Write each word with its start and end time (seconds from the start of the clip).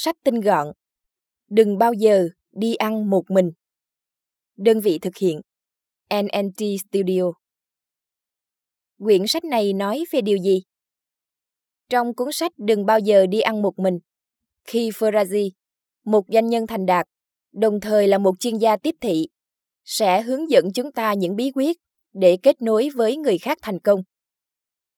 sách 0.00 0.16
tinh 0.24 0.40
gọn. 0.40 0.66
Đừng 1.50 1.78
bao 1.78 1.92
giờ 1.92 2.28
đi 2.52 2.74
ăn 2.74 3.10
một 3.10 3.22
mình. 3.28 3.50
Đơn 4.56 4.80
vị 4.80 4.98
thực 4.98 5.16
hiện 5.16 5.40
NNT 6.14 6.56
Studio. 6.58 7.22
Quyển 8.98 9.26
sách 9.26 9.44
này 9.44 9.72
nói 9.72 10.04
về 10.10 10.20
điều 10.20 10.36
gì? 10.38 10.62
Trong 11.90 12.14
cuốn 12.14 12.28
sách 12.32 12.52
Đừng 12.58 12.86
bao 12.86 12.98
giờ 12.98 13.26
đi 13.26 13.40
ăn 13.40 13.62
một 13.62 13.78
mình, 13.78 13.98
khi 14.64 14.90
Farazi, 14.90 15.50
một 16.04 16.24
doanh 16.28 16.46
nhân 16.46 16.66
thành 16.66 16.86
đạt, 16.86 17.06
đồng 17.52 17.80
thời 17.80 18.08
là 18.08 18.18
một 18.18 18.34
chuyên 18.40 18.56
gia 18.58 18.76
tiếp 18.76 18.94
thị, 19.00 19.28
sẽ 19.84 20.22
hướng 20.22 20.50
dẫn 20.50 20.72
chúng 20.74 20.92
ta 20.92 21.12
những 21.14 21.36
bí 21.36 21.50
quyết 21.54 21.76
để 22.12 22.36
kết 22.42 22.62
nối 22.62 22.88
với 22.96 23.16
người 23.16 23.38
khác 23.38 23.58
thành 23.62 23.78
công. 23.78 24.02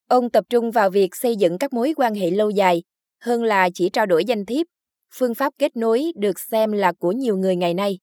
Ông 0.07 0.29
tập 0.29 0.45
trung 0.49 0.71
vào 0.71 0.89
việc 0.89 1.15
xây 1.15 1.35
dựng 1.35 1.57
các 1.57 1.73
mối 1.73 1.93
quan 1.97 2.13
hệ 2.15 2.31
lâu 2.31 2.49
dài 2.49 2.83
hơn 3.21 3.43
là 3.43 3.69
chỉ 3.73 3.89
trao 3.89 4.05
đổi 4.05 4.25
danh 4.25 4.45
thiếp 4.45 4.67
phương 5.13 5.35
pháp 5.35 5.53
kết 5.57 5.75
nối 5.75 6.03
được 6.15 6.39
xem 6.39 6.71
là 6.71 6.91
của 6.93 7.11
nhiều 7.11 7.37
người 7.37 7.55
ngày 7.55 7.73
nay. 7.73 7.99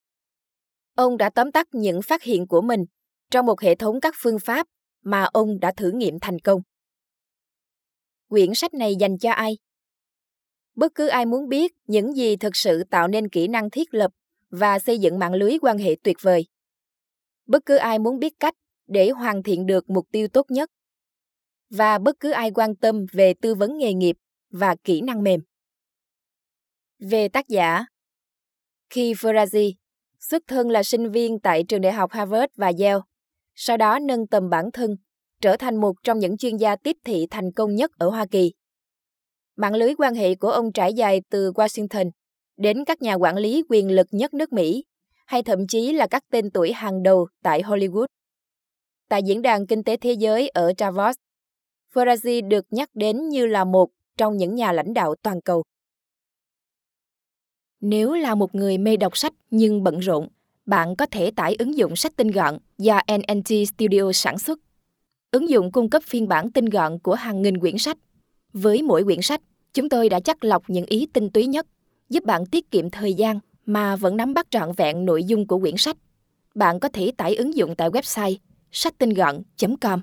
Ông 0.95 1.17
đã 1.17 1.31
tóm 1.31 1.53
tắt 1.53 1.69
những 1.73 2.03
phát 2.03 2.23
hiện 2.23 2.47
của 2.47 2.61
mình 2.61 2.85
trong 3.31 3.47
một 3.47 3.61
hệ 3.61 3.75
thống 3.75 4.01
các 4.01 4.15
phương 4.19 4.39
pháp 4.39 4.67
mà 5.03 5.25
ông 5.25 5.61
đã 5.61 5.73
thử 5.77 5.91
nghiệm 5.91 6.19
thành 6.21 6.39
công. 6.45 6.63
Quyển 8.29 8.55
sách 8.55 8.75
này 8.75 8.95
dành 9.01 9.19
cho 9.19 9.31
ai? 9.33 9.59
Bất 10.75 10.93
cứ 10.95 11.07
ai 11.07 11.27
muốn 11.27 11.49
biết 11.49 11.73
những 11.87 12.13
gì 12.17 12.37
thực 12.37 12.57
sự 12.57 12.85
tạo 12.91 13.09
nên 13.09 13.29
kỹ 13.29 13.49
năng 13.49 13.71
thiết 13.71 13.95
lập 13.95 14.13
và 14.51 14.79
xây 14.79 14.99
dựng 14.99 15.19
mạng 15.19 15.35
lưới 15.35 15.59
quan 15.63 15.79
hệ 15.79 15.97
tuyệt 16.03 16.17
vời. 16.21 16.47
Bất 17.47 17.67
cứ 17.67 17.77
ai 17.77 17.99
muốn 17.99 18.19
biết 18.19 18.35
cách 18.41 18.55
để 18.87 19.11
hoàn 19.11 19.43
thiện 19.43 19.67
được 19.67 19.91
mục 19.91 20.07
tiêu 20.13 20.29
tốt 20.33 20.51
nhất. 20.51 20.71
Và 21.71 21.99
bất 21.99 22.17
cứ 22.21 22.31
ai 22.31 22.51
quan 22.51 22.77
tâm 22.77 23.05
về 23.13 23.35
tư 23.43 23.55
vấn 23.55 23.79
nghề 23.79 23.93
nghiệp 23.93 24.17
và 24.51 24.77
kỹ 24.85 25.01
năng 25.01 25.23
mềm. 25.23 25.41
Về 27.01 27.29
tác 27.29 27.49
giả 27.49 27.85
Khi 28.91 29.15
Ferrazzi, 29.15 29.73
xuất 30.21 30.43
thân 30.47 30.71
là 30.71 30.83
sinh 30.83 31.11
viên 31.11 31.39
tại 31.39 31.65
trường 31.69 31.81
đại 31.81 31.93
học 31.93 32.11
Harvard 32.13 32.53
và 32.57 32.67
Yale, 32.79 33.01
sau 33.55 33.77
đó 33.77 33.99
nâng 34.03 34.27
tầm 34.27 34.49
bản 34.51 34.71
thân, 34.73 34.97
trở 35.41 35.57
thành 35.57 35.77
một 35.77 35.93
trong 36.05 36.19
những 36.19 36.37
chuyên 36.37 36.57
gia 36.57 36.77
tiếp 36.77 36.97
thị 37.05 37.27
thành 37.31 37.53
công 37.53 37.75
nhất 37.75 37.91
ở 37.99 38.09
Hoa 38.11 38.27
Kỳ. 38.31 38.53
Mạng 39.57 39.75
lưới 39.75 39.95
quan 39.99 40.15
hệ 40.15 40.35
của 40.35 40.49
ông 40.51 40.73
trải 40.73 40.93
dài 40.95 41.23
từ 41.31 41.53
Washington 41.53 42.11
đến 42.57 42.85
các 42.85 43.03
nhà 43.03 43.15
quản 43.15 43.37
lý 43.37 43.63
quyền 43.69 43.91
lực 43.93 44.07
nhất 44.11 44.35
nước 44.35 44.53
Mỹ, 44.53 44.85
hay 45.27 45.43
thậm 45.43 45.67
chí 45.69 45.93
là 45.93 46.07
các 46.07 46.25
tên 46.31 46.51
tuổi 46.51 46.73
hàng 46.73 47.03
đầu 47.03 47.29
tại 47.43 47.63
Hollywood. 47.63 48.07
Tại 49.09 49.23
Diễn 49.23 49.43
đàn 49.43 49.67
Kinh 49.67 49.85
tế 49.85 49.97
Thế 49.97 50.13
giới 50.13 50.49
ở 50.49 50.73
Davos, 50.79 51.15
Ferrazzi 51.95 52.49
được 52.49 52.67
nhắc 52.71 52.91
đến 52.95 53.29
như 53.29 53.47
là 53.47 53.65
một 53.65 53.89
trong 54.19 54.37
những 54.37 54.55
nhà 54.55 54.73
lãnh 54.73 54.93
đạo 54.95 55.15
toàn 55.23 55.41
cầu. 55.41 55.63
Nếu 57.81 58.13
là 58.15 58.35
một 58.35 58.55
người 58.55 58.79
mê 58.79 58.97
đọc 58.97 59.17
sách 59.17 59.33
nhưng 59.51 59.83
bận 59.83 59.99
rộn, 59.99 60.29
bạn 60.67 60.97
có 60.97 61.07
thể 61.07 61.31
tải 61.31 61.55
ứng 61.59 61.77
dụng 61.77 61.97
sách 61.97 62.17
tinh 62.17 62.29
gọn 62.31 62.59
do 62.79 63.01
NNT 63.17 63.47
Studio 63.75 64.13
sản 64.13 64.39
xuất. 64.39 64.59
Ứng 65.31 65.49
dụng 65.49 65.73
cung 65.73 65.91
cấp 65.91 66.03
phiên 66.07 66.29
bản 66.29 66.51
tinh 66.51 66.65
gọn 66.65 66.99
của 66.99 67.15
hàng 67.15 67.43
nghìn 67.43 67.59
quyển 67.59 67.79
sách. 67.79 67.99
Với 68.53 68.83
mỗi 68.83 69.05
quyển 69.05 69.23
sách, 69.23 69.41
chúng 69.75 69.89
tôi 69.89 70.09
đã 70.09 70.21
chắc 70.21 70.45
lọc 70.45 70.63
những 70.71 70.87
ý 70.87 71.07
tinh 71.13 71.31
túy 71.31 71.47
nhất, 71.47 71.67
giúp 72.09 72.25
bạn 72.25 72.47
tiết 72.47 72.71
kiệm 72.71 72.91
thời 72.91 73.15
gian 73.15 73.39
mà 73.67 73.97
vẫn 73.97 74.17
nắm 74.17 74.35
bắt 74.35 74.47
trọn 74.51 74.73
vẹn 74.77 75.05
nội 75.05 75.25
dung 75.25 75.47
của 75.47 75.59
quyển 75.59 75.75
sách. 75.79 75.97
Bạn 76.55 76.81
có 76.81 76.89
thể 76.89 77.11
tải 77.17 77.35
ứng 77.37 77.55
dụng 77.55 77.75
tại 77.77 77.89
website 77.91 78.37
sách 78.71 78.95
tinh 78.99 79.11
gọn.com. 79.11 80.01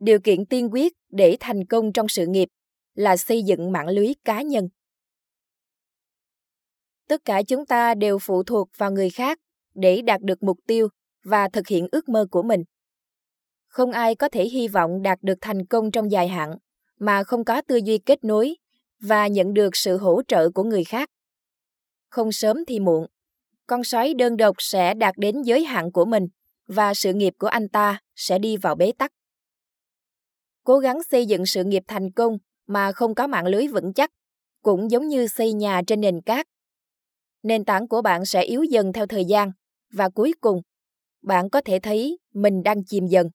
Điều 0.00 0.18
kiện 0.20 0.44
tiên 0.46 0.68
quyết 0.72 0.92
để 1.10 1.36
thành 1.40 1.64
công 1.64 1.92
trong 1.92 2.08
sự 2.08 2.26
nghiệp 2.26 2.48
là 3.00 3.16
xây 3.16 3.42
dựng 3.42 3.72
mạng 3.72 3.88
lưới 3.88 4.12
cá 4.24 4.42
nhân. 4.42 4.68
Tất 7.08 7.20
cả 7.24 7.42
chúng 7.48 7.66
ta 7.66 7.94
đều 7.94 8.18
phụ 8.18 8.42
thuộc 8.42 8.68
vào 8.76 8.90
người 8.90 9.10
khác 9.10 9.38
để 9.74 10.02
đạt 10.02 10.20
được 10.22 10.42
mục 10.42 10.56
tiêu 10.66 10.88
và 11.24 11.48
thực 11.48 11.68
hiện 11.68 11.88
ước 11.92 12.08
mơ 12.08 12.26
của 12.30 12.42
mình. 12.42 12.60
Không 13.66 13.92
ai 13.92 14.14
có 14.14 14.28
thể 14.28 14.44
hy 14.48 14.68
vọng 14.68 15.02
đạt 15.02 15.18
được 15.22 15.38
thành 15.40 15.66
công 15.66 15.90
trong 15.90 16.10
dài 16.10 16.28
hạn 16.28 16.58
mà 16.98 17.24
không 17.24 17.44
có 17.44 17.62
tư 17.62 17.76
duy 17.84 17.98
kết 17.98 18.24
nối 18.24 18.56
và 19.00 19.26
nhận 19.26 19.52
được 19.54 19.76
sự 19.76 19.96
hỗ 19.96 20.22
trợ 20.28 20.50
của 20.50 20.62
người 20.62 20.84
khác. 20.84 21.10
Không 22.08 22.32
sớm 22.32 22.64
thì 22.64 22.80
muộn, 22.80 23.06
con 23.66 23.84
sói 23.84 24.14
đơn 24.14 24.36
độc 24.36 24.56
sẽ 24.58 24.94
đạt 24.94 25.14
đến 25.18 25.42
giới 25.42 25.64
hạn 25.64 25.92
của 25.92 26.04
mình 26.04 26.24
và 26.66 26.94
sự 26.94 27.12
nghiệp 27.14 27.32
của 27.38 27.46
anh 27.48 27.68
ta 27.68 28.00
sẽ 28.14 28.38
đi 28.38 28.56
vào 28.56 28.74
bế 28.74 28.92
tắc. 28.98 29.10
Cố 30.64 30.78
gắng 30.78 31.02
xây 31.02 31.26
dựng 31.26 31.46
sự 31.46 31.64
nghiệp 31.64 31.82
thành 31.88 32.10
công 32.12 32.38
mà 32.70 32.92
không 32.92 33.14
có 33.14 33.26
mạng 33.26 33.46
lưới 33.46 33.66
vững 33.68 33.92
chắc, 33.94 34.10
cũng 34.62 34.90
giống 34.90 35.08
như 35.08 35.26
xây 35.26 35.52
nhà 35.52 35.82
trên 35.86 36.00
nền 36.00 36.20
cát. 36.20 36.46
Nền 37.42 37.64
tảng 37.64 37.88
của 37.88 38.02
bạn 38.02 38.24
sẽ 38.24 38.42
yếu 38.42 38.62
dần 38.62 38.92
theo 38.92 39.06
thời 39.06 39.24
gian 39.24 39.52
và 39.92 40.08
cuối 40.08 40.32
cùng 40.40 40.60
bạn 41.22 41.50
có 41.50 41.60
thể 41.64 41.78
thấy 41.78 42.18
mình 42.34 42.62
đang 42.62 42.84
chìm 42.84 43.06
dần. 43.06 43.30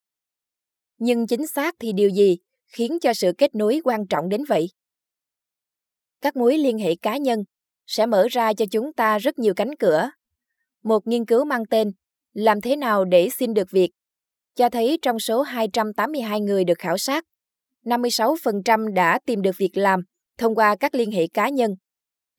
Nhưng 0.98 1.28
chính 1.28 1.48
xác 1.48 1.76
thì 1.80 1.94
điều 1.94 2.10
gì 2.10 2.38
khiến 2.68 2.98
cho 3.02 3.14
sự 3.14 3.32
kết 3.38 3.56
nối 3.56 3.82
quan 3.84 4.08
trọng 4.08 4.30
đến 4.30 4.44
vậy? 4.48 4.68
Các 6.22 6.36
mối 6.36 6.58
liên 6.58 6.78
hệ 6.78 6.96
cá 6.96 7.18
nhân 7.18 7.44
sẽ 7.86 8.06
mở 8.06 8.28
ra 8.32 8.54
cho 8.54 8.66
chúng 8.72 8.94
ta 8.94 9.18
rất 9.18 9.40
nhiều 9.40 9.54
cánh 9.54 9.76
cửa. 9.80 10.10
Một 10.84 11.08
nghiên 11.08 11.26
cứu 11.26 11.46
mang 11.46 11.66
tên 11.70 11.92
Làm 12.34 12.62
thế 12.62 12.76
nào 12.76 13.06
để 13.06 13.30
xin 13.32 13.54
được 13.54 13.72
việc 13.72 13.92
cho 14.56 14.70
thấy 14.70 15.00
trong 15.02 15.20
số 15.20 15.42
282 15.42 16.42
người 16.42 16.64
được 16.64 16.78
khảo 16.80 16.98
sát, 16.98 17.24
56% 17.86 18.94
đã 18.94 19.20
tìm 19.26 19.42
được 19.42 19.58
việc 19.58 19.78
làm 19.78 20.02
thông 20.38 20.56
qua 20.56 20.76
các 20.76 20.96
liên 20.96 21.12
hệ 21.12 21.28
cá 21.28 21.50
nhân, 21.50 21.76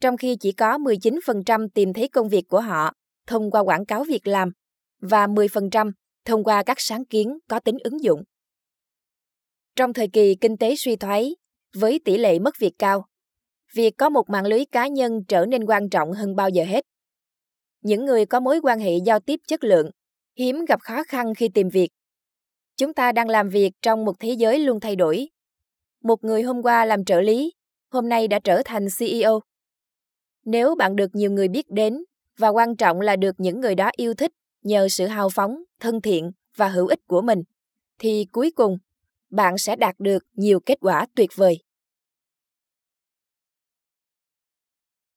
trong 0.00 0.16
khi 0.16 0.36
chỉ 0.40 0.52
có 0.52 0.78
19% 0.78 1.68
tìm 1.74 1.92
thấy 1.92 2.08
công 2.08 2.28
việc 2.28 2.44
của 2.48 2.60
họ 2.60 2.92
thông 3.26 3.50
qua 3.50 3.60
quảng 3.60 3.86
cáo 3.86 4.04
việc 4.04 4.26
làm 4.26 4.50
và 5.00 5.26
10% 5.26 5.90
thông 6.24 6.44
qua 6.44 6.62
các 6.62 6.76
sáng 6.80 7.04
kiến 7.04 7.38
có 7.48 7.58
tính 7.60 7.76
ứng 7.84 8.02
dụng. 8.02 8.22
Trong 9.76 9.92
thời 9.92 10.08
kỳ 10.08 10.34
kinh 10.34 10.56
tế 10.56 10.76
suy 10.76 10.96
thoái, 10.96 11.36
với 11.74 11.98
tỷ 12.04 12.18
lệ 12.18 12.38
mất 12.38 12.54
việc 12.58 12.72
cao, 12.78 13.06
việc 13.74 13.94
có 13.98 14.08
một 14.10 14.30
mạng 14.30 14.46
lưới 14.46 14.64
cá 14.72 14.88
nhân 14.88 15.20
trở 15.28 15.46
nên 15.46 15.64
quan 15.66 15.88
trọng 15.88 16.12
hơn 16.12 16.36
bao 16.36 16.48
giờ 16.50 16.64
hết. 16.64 16.84
Những 17.82 18.04
người 18.04 18.26
có 18.26 18.40
mối 18.40 18.60
quan 18.62 18.78
hệ 18.78 18.92
giao 19.06 19.20
tiếp 19.20 19.40
chất 19.48 19.64
lượng 19.64 19.90
hiếm 20.36 20.64
gặp 20.68 20.80
khó 20.80 21.02
khăn 21.04 21.34
khi 21.34 21.48
tìm 21.54 21.68
việc. 21.68 21.88
Chúng 22.76 22.92
ta 22.92 23.12
đang 23.12 23.28
làm 23.28 23.48
việc 23.48 23.72
trong 23.82 24.04
một 24.04 24.12
thế 24.20 24.32
giới 24.38 24.58
luôn 24.58 24.80
thay 24.80 24.96
đổi 24.96 25.28
một 26.06 26.24
người 26.24 26.42
hôm 26.42 26.62
qua 26.62 26.84
làm 26.84 27.04
trợ 27.04 27.20
lý, 27.20 27.52
hôm 27.90 28.08
nay 28.08 28.28
đã 28.28 28.38
trở 28.44 28.62
thành 28.64 28.86
CEO. 28.98 29.40
Nếu 30.44 30.74
bạn 30.74 30.96
được 30.96 31.10
nhiều 31.12 31.30
người 31.30 31.48
biết 31.48 31.66
đến 31.70 32.04
và 32.38 32.48
quan 32.48 32.76
trọng 32.76 33.00
là 33.00 33.16
được 33.16 33.34
những 33.38 33.60
người 33.60 33.74
đó 33.74 33.90
yêu 33.96 34.14
thích 34.14 34.30
nhờ 34.62 34.86
sự 34.90 35.06
hào 35.06 35.28
phóng, 35.30 35.62
thân 35.80 36.00
thiện 36.00 36.30
và 36.56 36.68
hữu 36.68 36.86
ích 36.86 37.06
của 37.06 37.20
mình 37.22 37.38
thì 37.98 38.26
cuối 38.32 38.50
cùng 38.54 38.78
bạn 39.30 39.58
sẽ 39.58 39.76
đạt 39.76 39.94
được 39.98 40.24
nhiều 40.32 40.60
kết 40.60 40.78
quả 40.80 41.06
tuyệt 41.16 41.30
vời. 41.34 41.62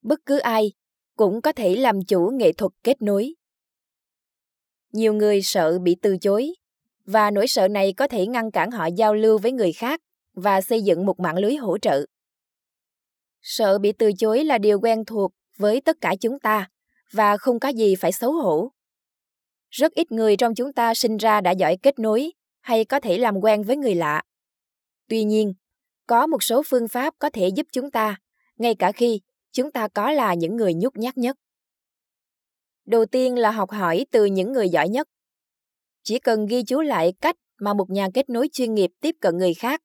Bất 0.01 0.19
cứ 0.25 0.37
ai 0.39 0.71
cũng 1.15 1.41
có 1.41 1.51
thể 1.51 1.75
làm 1.75 2.01
chủ 2.07 2.31
nghệ 2.35 2.51
thuật 2.53 2.71
kết 2.83 3.01
nối. 3.01 3.33
Nhiều 4.93 5.13
người 5.13 5.41
sợ 5.43 5.79
bị 5.79 5.95
từ 6.01 6.17
chối 6.21 6.51
và 7.05 7.31
nỗi 7.31 7.47
sợ 7.47 7.67
này 7.67 7.93
có 7.97 8.07
thể 8.07 8.27
ngăn 8.27 8.51
cản 8.51 8.71
họ 8.71 8.85
giao 8.97 9.13
lưu 9.15 9.37
với 9.37 9.51
người 9.51 9.71
khác 9.73 9.99
và 10.41 10.61
xây 10.61 10.81
dựng 10.81 11.05
một 11.05 11.19
mạng 11.19 11.37
lưới 11.37 11.55
hỗ 11.55 11.77
trợ. 11.77 12.05
Sợ 13.41 13.79
bị 13.79 13.91
từ 13.91 14.11
chối 14.17 14.43
là 14.43 14.57
điều 14.57 14.79
quen 14.79 15.05
thuộc 15.05 15.31
với 15.57 15.81
tất 15.81 15.97
cả 16.01 16.15
chúng 16.21 16.39
ta 16.39 16.67
và 17.13 17.37
không 17.37 17.59
có 17.59 17.69
gì 17.69 17.95
phải 17.95 18.11
xấu 18.11 18.33
hổ. 18.33 18.71
Rất 19.69 19.91
ít 19.93 20.11
người 20.11 20.35
trong 20.37 20.55
chúng 20.55 20.73
ta 20.73 20.93
sinh 20.93 21.17
ra 21.17 21.41
đã 21.41 21.51
giỏi 21.51 21.77
kết 21.81 21.99
nối 21.99 22.31
hay 22.61 22.85
có 22.85 22.99
thể 22.99 23.17
làm 23.17 23.35
quen 23.41 23.63
với 23.63 23.77
người 23.77 23.95
lạ. 23.95 24.21
Tuy 25.09 25.23
nhiên, 25.23 25.53
có 26.07 26.27
một 26.27 26.43
số 26.43 26.63
phương 26.65 26.87
pháp 26.87 27.13
có 27.19 27.29
thể 27.33 27.47
giúp 27.55 27.67
chúng 27.71 27.91
ta, 27.91 28.15
ngay 28.57 28.75
cả 28.75 28.91
khi 28.91 29.21
chúng 29.51 29.71
ta 29.71 29.87
có 29.87 30.11
là 30.11 30.33
những 30.33 30.55
người 30.55 30.73
nhút 30.73 30.97
nhát 30.97 31.17
nhất. 31.17 31.35
Đầu 32.85 33.05
tiên 33.05 33.35
là 33.37 33.51
học 33.51 33.71
hỏi 33.71 34.05
từ 34.11 34.25
những 34.25 34.51
người 34.53 34.69
giỏi 34.69 34.89
nhất. 34.89 35.07
Chỉ 36.03 36.19
cần 36.19 36.45
ghi 36.45 36.63
chú 36.63 36.81
lại 36.81 37.13
cách 37.21 37.35
mà 37.59 37.73
một 37.73 37.89
nhà 37.89 38.07
kết 38.13 38.29
nối 38.29 38.49
chuyên 38.53 38.73
nghiệp 38.73 38.91
tiếp 39.01 39.15
cận 39.21 39.37
người 39.37 39.53
khác 39.53 39.79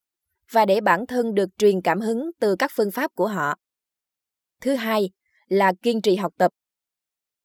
và 0.50 0.64
để 0.66 0.80
bản 0.80 1.06
thân 1.06 1.34
được 1.34 1.48
truyền 1.58 1.80
cảm 1.82 2.00
hứng 2.00 2.30
từ 2.40 2.56
các 2.58 2.70
phương 2.76 2.90
pháp 2.90 3.14
của 3.14 3.26
họ. 3.28 3.54
Thứ 4.60 4.74
hai 4.74 5.10
là 5.48 5.72
kiên 5.82 6.02
trì 6.02 6.16
học 6.16 6.32
tập. 6.38 6.52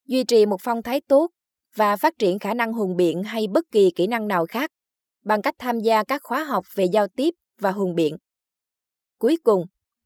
Duy 0.08 0.24
trì 0.24 0.46
một 0.46 0.58
phong 0.62 0.84
thái 0.84 1.02
tốt 1.02 1.30
và 1.76 1.96
phát 1.96 2.14
triển 2.20 2.40
khả 2.40 2.54
năng 2.54 2.74
hùng 2.74 2.96
biện 2.98 3.24
hay 3.24 3.48
bất 3.52 3.66
kỳ 3.72 3.92
kỹ 3.96 4.08
năng 4.08 4.28
nào 4.28 4.46
khác 4.50 4.70
bằng 5.24 5.42
cách 5.42 5.56
tham 5.58 5.80
gia 5.80 6.04
các 6.04 6.22
khóa 6.24 6.44
học 6.44 6.66
về 6.76 6.86
giao 6.94 7.08
tiếp 7.08 7.34
và 7.60 7.72
hùng 7.72 7.96
biện. 7.96 8.18
Cuối 9.18 9.38
cùng, 9.44 9.64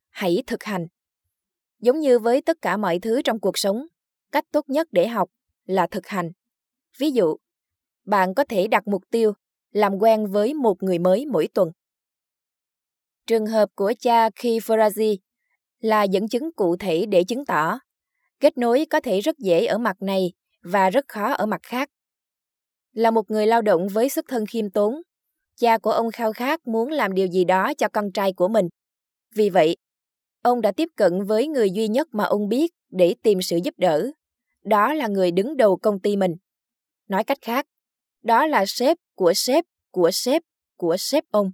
hãy 0.10 0.44
thực 0.48 0.64
hành. 0.64 0.88
Giống 1.80 2.00
như 2.00 2.20
với 2.20 2.42
tất 2.42 2.58
cả 2.62 2.78
mọi 2.78 3.00
thứ 3.00 3.22
trong 3.22 3.40
cuộc 3.40 3.58
sống, 3.58 3.88
cách 4.32 4.44
tốt 4.52 4.70
nhất 4.70 4.88
để 4.92 5.08
học 5.08 5.30
là 5.66 5.88
thực 5.92 6.08
hành. 6.08 6.32
Ví 6.98 7.12
dụ, 7.12 7.38
bạn 8.06 8.34
có 8.34 8.44
thể 8.50 8.68
đặt 8.68 8.88
mục 8.88 9.04
tiêu 9.12 9.34
làm 9.72 9.94
quen 10.00 10.26
với 10.28 10.54
một 10.54 10.84
người 10.84 11.00
mới 11.00 11.26
mỗi 11.26 11.48
tuần. 11.54 11.72
Trường 13.28 13.46
hợp 13.46 13.70
của 13.76 13.94
cha 14.00 14.30
khi 14.36 14.60
Farazi 14.60 15.18
là 15.80 16.04
dẫn 16.04 16.28
chứng 16.28 16.52
cụ 16.56 16.76
thể 16.78 17.06
để 17.06 17.24
chứng 17.24 17.46
tỏ 17.46 17.80
kết 18.40 18.58
nối 18.58 18.86
có 18.90 19.00
thể 19.00 19.20
rất 19.20 19.38
dễ 19.38 19.66
ở 19.66 19.78
mặt 19.78 20.02
này 20.02 20.34
và 20.64 20.90
rất 20.90 21.06
khó 21.08 21.34
ở 21.34 21.46
mặt 21.46 21.60
khác. 21.64 21.90
Là 22.94 23.12
một 23.12 23.32
người 23.32 23.48
lao 23.48 23.62
động 23.62 23.88
với 23.88 24.10
xuất 24.10 24.26
thân 24.28 24.46
khiêm 24.46 24.70
tốn, 24.70 25.02
cha 25.56 25.78
của 25.78 25.92
ông 25.92 26.12
khao 26.12 26.34
khát 26.34 26.68
muốn 26.68 26.92
làm 26.92 27.14
điều 27.14 27.28
gì 27.28 27.44
đó 27.46 27.74
cho 27.78 27.88
con 27.94 28.12
trai 28.12 28.34
của 28.34 28.48
mình. 28.48 28.68
Vì 29.36 29.50
vậy, 29.50 29.78
ông 30.44 30.62
đã 30.62 30.72
tiếp 30.72 30.90
cận 30.98 31.24
với 31.24 31.48
người 31.48 31.72
duy 31.72 31.88
nhất 31.88 32.08
mà 32.12 32.24
ông 32.24 32.48
biết 32.50 32.72
để 32.92 33.16
tìm 33.24 33.42
sự 33.42 33.58
giúp 33.64 33.74
đỡ. 33.78 34.12
Đó 34.64 34.94
là 34.94 35.08
người 35.08 35.32
đứng 35.32 35.58
đầu 35.58 35.78
công 35.78 36.00
ty 36.00 36.16
mình. 36.18 36.32
Nói 37.08 37.24
cách 37.24 37.38
khác, 37.42 37.66
đó 38.24 38.48
là 38.48 38.64
sếp 38.68 38.98
của 39.16 39.34
sếp 39.36 39.66
của 39.92 40.10
sếp 40.14 40.42
của 40.78 40.96
sếp 41.00 41.24
ông. 41.32 41.52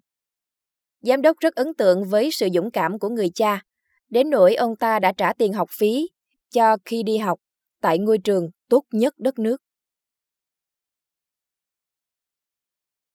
Giám 1.02 1.22
đốc 1.22 1.38
rất 1.38 1.56
ấn 1.56 1.74
tượng 1.74 2.04
với 2.06 2.30
sự 2.32 2.48
dũng 2.54 2.72
cảm 2.72 3.00
của 3.00 3.10
người 3.10 3.30
cha, 3.36 3.62
đến 4.10 4.30
nỗi 4.30 4.56
ông 4.56 4.76
ta 4.76 5.00
đã 5.00 5.14
trả 5.18 5.34
tiền 5.34 5.54
học 5.54 5.70
phí 5.72 6.10
cho 6.52 6.78
khi 6.86 7.04
đi 7.04 7.18
học 7.18 7.40
tại 7.82 8.00
ngôi 8.00 8.18
trường 8.18 8.50
tốt 8.70 8.84
nhất 8.92 9.14
đất 9.18 9.40
nước. 9.40 9.58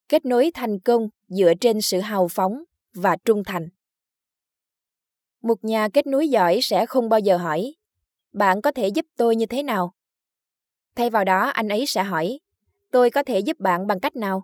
Kết 0.08 0.24
nối 0.24 0.50
thành 0.54 0.78
công 0.78 1.08
dựa 1.28 1.52
trên 1.60 1.80
sự 1.80 2.00
hào 2.00 2.28
phóng 2.28 2.64
và 2.94 3.16
trung 3.24 3.42
thành. 3.46 3.68
Một 5.42 5.64
nhà 5.64 5.88
kết 5.92 6.06
nối 6.06 6.28
giỏi 6.28 6.58
sẽ 6.62 6.86
không 6.86 7.08
bao 7.08 7.20
giờ 7.20 7.36
hỏi, 7.36 7.74
bạn 8.32 8.62
có 8.62 8.72
thể 8.72 8.88
giúp 8.88 9.06
tôi 9.16 9.36
như 9.36 9.46
thế 9.46 9.62
nào? 9.62 9.94
Thay 10.96 11.10
vào 11.10 11.24
đó, 11.24 11.40
anh 11.48 11.68
ấy 11.68 11.84
sẽ 11.86 12.02
hỏi, 12.02 12.40
tôi 12.90 13.10
có 13.10 13.22
thể 13.22 13.38
giúp 13.38 13.60
bạn 13.60 13.86
bằng 13.86 14.00
cách 14.00 14.16
nào? 14.16 14.42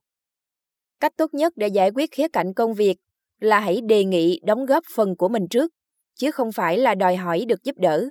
Cách 1.01 1.13
tốt 1.17 1.35
nhất 1.35 1.53
để 1.57 1.69
giải 1.69 1.91
quyết 1.95 2.11
khía 2.13 2.29
cạnh 2.29 2.55
công 2.55 2.75
việc 2.75 2.97
là 3.41 3.61
hãy 3.61 3.81
đề 3.81 4.05
nghị 4.05 4.41
đóng 4.45 4.67
góp 4.67 4.85
phần 4.95 5.17
của 5.17 5.29
mình 5.29 5.47
trước 5.51 5.73
chứ 6.15 6.31
không 6.31 6.53
phải 6.53 6.79
là 6.79 6.95
đòi 6.95 7.17
hỏi 7.17 7.45
được 7.49 7.65
giúp 7.65 7.75
đỡ 7.79 8.09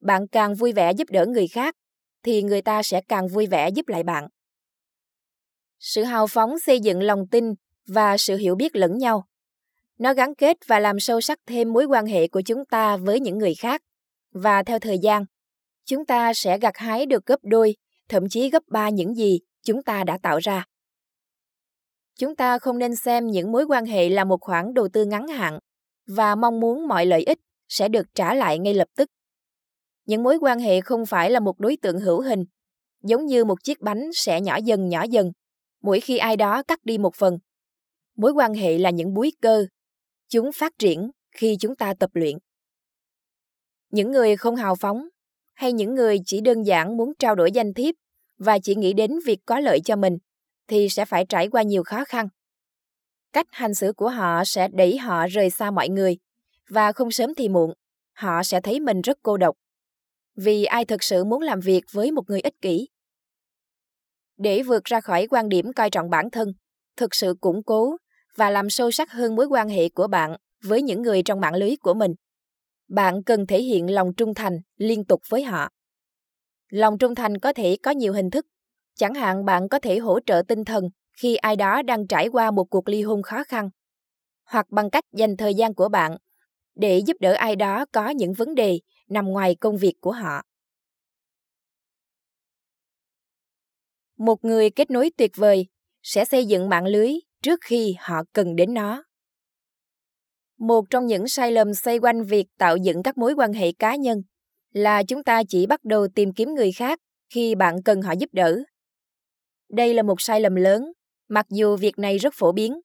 bạn 0.00 0.28
càng 0.28 0.54
vui 0.54 0.72
vẻ 0.72 0.92
giúp 0.92 1.04
đỡ 1.10 1.26
người 1.26 1.48
khác 1.48 1.74
thì 2.24 2.42
người 2.42 2.62
ta 2.62 2.82
sẽ 2.82 3.00
càng 3.08 3.28
vui 3.28 3.46
vẻ 3.46 3.68
giúp 3.68 3.88
lại 3.88 4.02
bạn 4.02 4.28
sự 5.78 6.02
hào 6.02 6.26
phóng 6.26 6.58
xây 6.58 6.80
dựng 6.80 7.02
lòng 7.02 7.24
tin 7.30 7.54
và 7.86 8.16
sự 8.18 8.36
hiểu 8.36 8.54
biết 8.54 8.76
lẫn 8.76 8.98
nhau 8.98 9.24
nó 9.98 10.14
gắn 10.14 10.34
kết 10.34 10.56
và 10.66 10.78
làm 10.80 11.00
sâu 11.00 11.20
sắc 11.20 11.38
thêm 11.46 11.72
mối 11.72 11.84
quan 11.84 12.06
hệ 12.06 12.28
của 12.28 12.40
chúng 12.46 12.64
ta 12.64 12.96
với 12.96 13.20
những 13.20 13.38
người 13.38 13.54
khác 13.54 13.82
và 14.32 14.62
theo 14.62 14.78
thời 14.78 14.98
gian 14.98 15.24
chúng 15.84 16.06
ta 16.06 16.34
sẽ 16.34 16.58
gặt 16.58 16.76
hái 16.76 17.06
được 17.06 17.26
gấp 17.26 17.40
đôi 17.42 17.76
thậm 18.08 18.28
chí 18.28 18.50
gấp 18.50 18.62
ba 18.66 18.88
những 18.88 19.14
gì 19.14 19.40
chúng 19.64 19.82
ta 19.82 20.04
đã 20.04 20.18
tạo 20.22 20.38
ra 20.38 20.64
Chúng 22.20 22.36
ta 22.36 22.58
không 22.58 22.78
nên 22.78 22.96
xem 22.96 23.26
những 23.26 23.52
mối 23.52 23.64
quan 23.68 23.84
hệ 23.86 24.08
là 24.08 24.24
một 24.24 24.40
khoản 24.40 24.74
đầu 24.74 24.88
tư 24.88 25.04
ngắn 25.04 25.28
hạn 25.28 25.58
và 26.06 26.34
mong 26.34 26.60
muốn 26.60 26.88
mọi 26.88 27.06
lợi 27.06 27.24
ích 27.24 27.38
sẽ 27.68 27.88
được 27.88 28.06
trả 28.14 28.34
lại 28.34 28.58
ngay 28.58 28.74
lập 28.74 28.88
tức. 28.96 29.08
Những 30.06 30.22
mối 30.22 30.36
quan 30.40 30.58
hệ 30.58 30.80
không 30.80 31.06
phải 31.06 31.30
là 31.30 31.40
một 31.40 31.60
đối 31.60 31.76
tượng 31.82 32.00
hữu 32.00 32.20
hình, 32.22 32.44
giống 33.02 33.26
như 33.26 33.44
một 33.44 33.64
chiếc 33.64 33.80
bánh 33.80 34.10
sẽ 34.14 34.40
nhỏ 34.40 34.56
dần 34.64 34.88
nhỏ 34.88 35.02
dần, 35.10 35.32
mỗi 35.82 36.00
khi 36.00 36.18
ai 36.18 36.36
đó 36.36 36.62
cắt 36.62 36.84
đi 36.84 36.98
một 36.98 37.14
phần. 37.14 37.38
Mối 38.16 38.32
quan 38.32 38.54
hệ 38.54 38.78
là 38.78 38.90
những 38.90 39.14
búi 39.14 39.32
cơ, 39.42 39.66
chúng 40.28 40.50
phát 40.54 40.72
triển 40.78 41.10
khi 41.36 41.56
chúng 41.60 41.74
ta 41.76 41.94
tập 41.98 42.10
luyện. 42.14 42.36
Những 43.90 44.10
người 44.10 44.36
không 44.36 44.56
hào 44.56 44.74
phóng 44.74 45.08
hay 45.54 45.72
những 45.72 45.94
người 45.94 46.18
chỉ 46.26 46.40
đơn 46.40 46.62
giản 46.66 46.96
muốn 46.96 47.12
trao 47.18 47.34
đổi 47.34 47.52
danh 47.52 47.74
thiếp 47.74 47.94
và 48.38 48.58
chỉ 48.62 48.74
nghĩ 48.74 48.92
đến 48.92 49.12
việc 49.26 49.38
có 49.46 49.60
lợi 49.60 49.80
cho 49.84 49.96
mình 49.96 50.16
thì 50.70 50.88
sẽ 50.88 51.04
phải 51.04 51.24
trải 51.28 51.48
qua 51.48 51.62
nhiều 51.62 51.82
khó 51.82 52.04
khăn. 52.04 52.28
Cách 53.32 53.46
hành 53.50 53.74
xử 53.74 53.92
của 53.92 54.08
họ 54.08 54.42
sẽ 54.46 54.68
đẩy 54.72 54.98
họ 54.98 55.26
rời 55.26 55.50
xa 55.50 55.70
mọi 55.70 55.88
người, 55.88 56.16
và 56.68 56.92
không 56.92 57.10
sớm 57.10 57.34
thì 57.34 57.48
muộn, 57.48 57.72
họ 58.12 58.42
sẽ 58.42 58.60
thấy 58.60 58.80
mình 58.80 59.00
rất 59.00 59.18
cô 59.22 59.36
độc. 59.36 59.54
Vì 60.36 60.64
ai 60.64 60.84
thực 60.84 61.02
sự 61.02 61.24
muốn 61.24 61.42
làm 61.42 61.60
việc 61.60 61.84
với 61.92 62.12
một 62.12 62.22
người 62.30 62.40
ích 62.40 62.60
kỷ? 62.60 62.88
Để 64.38 64.62
vượt 64.62 64.84
ra 64.84 65.00
khỏi 65.00 65.26
quan 65.30 65.48
điểm 65.48 65.72
coi 65.76 65.90
trọng 65.90 66.10
bản 66.10 66.30
thân, 66.30 66.52
thực 66.96 67.14
sự 67.14 67.34
củng 67.40 67.62
cố 67.62 67.96
và 68.36 68.50
làm 68.50 68.70
sâu 68.70 68.90
sắc 68.90 69.12
hơn 69.12 69.36
mối 69.36 69.46
quan 69.46 69.68
hệ 69.68 69.88
của 69.88 70.06
bạn 70.06 70.36
với 70.62 70.82
những 70.82 71.02
người 71.02 71.22
trong 71.24 71.40
mạng 71.40 71.54
lưới 71.54 71.76
của 71.80 71.94
mình. 71.94 72.12
Bạn 72.88 73.22
cần 73.22 73.46
thể 73.46 73.62
hiện 73.62 73.92
lòng 73.94 74.14
trung 74.16 74.34
thành 74.34 74.58
liên 74.76 75.04
tục 75.04 75.20
với 75.28 75.42
họ. 75.44 75.68
Lòng 76.68 76.98
trung 76.98 77.14
thành 77.14 77.38
có 77.38 77.52
thể 77.52 77.76
có 77.82 77.90
nhiều 77.90 78.12
hình 78.12 78.30
thức 78.30 78.46
Chẳng 79.00 79.14
hạn 79.14 79.44
bạn 79.44 79.68
có 79.68 79.78
thể 79.78 79.98
hỗ 79.98 80.20
trợ 80.26 80.42
tinh 80.48 80.64
thần 80.64 80.84
khi 81.22 81.36
ai 81.36 81.56
đó 81.56 81.82
đang 81.82 82.06
trải 82.06 82.28
qua 82.28 82.50
một 82.50 82.64
cuộc 82.70 82.88
ly 82.88 83.02
hôn 83.02 83.22
khó 83.22 83.44
khăn, 83.44 83.70
hoặc 84.44 84.66
bằng 84.70 84.90
cách 84.90 85.04
dành 85.12 85.36
thời 85.36 85.54
gian 85.54 85.74
của 85.74 85.88
bạn 85.88 86.16
để 86.74 86.98
giúp 87.06 87.16
đỡ 87.20 87.32
ai 87.32 87.56
đó 87.56 87.86
có 87.92 88.10
những 88.10 88.32
vấn 88.32 88.54
đề 88.54 88.78
nằm 89.08 89.26
ngoài 89.26 89.54
công 89.54 89.76
việc 89.76 89.94
của 90.00 90.12
họ. 90.12 90.42
Một 94.18 94.44
người 94.44 94.70
kết 94.70 94.90
nối 94.90 95.10
tuyệt 95.16 95.30
vời 95.36 95.66
sẽ 96.02 96.24
xây 96.24 96.46
dựng 96.46 96.68
mạng 96.68 96.86
lưới 96.86 97.14
trước 97.42 97.60
khi 97.64 97.94
họ 97.98 98.22
cần 98.32 98.56
đến 98.56 98.74
nó. 98.74 99.04
Một 100.58 100.84
trong 100.90 101.06
những 101.06 101.28
sai 101.28 101.52
lầm 101.52 101.74
xoay 101.74 101.98
quanh 101.98 102.22
việc 102.22 102.46
tạo 102.58 102.76
dựng 102.76 103.02
các 103.02 103.18
mối 103.18 103.32
quan 103.32 103.52
hệ 103.52 103.72
cá 103.72 103.96
nhân 103.96 104.22
là 104.72 105.02
chúng 105.08 105.22
ta 105.24 105.42
chỉ 105.48 105.66
bắt 105.66 105.84
đầu 105.84 106.08
tìm 106.14 106.32
kiếm 106.32 106.54
người 106.54 106.72
khác 106.72 106.98
khi 107.28 107.54
bạn 107.54 107.82
cần 107.82 108.02
họ 108.02 108.12
giúp 108.18 108.30
đỡ 108.32 108.62
đây 109.70 109.94
là 109.94 110.02
một 110.02 110.20
sai 110.20 110.40
lầm 110.40 110.54
lớn, 110.54 110.82
mặc 111.28 111.46
dù 111.50 111.76
việc 111.76 111.98
này 111.98 112.18
rất 112.18 112.34
phổ 112.36 112.52
biến. 112.52 112.80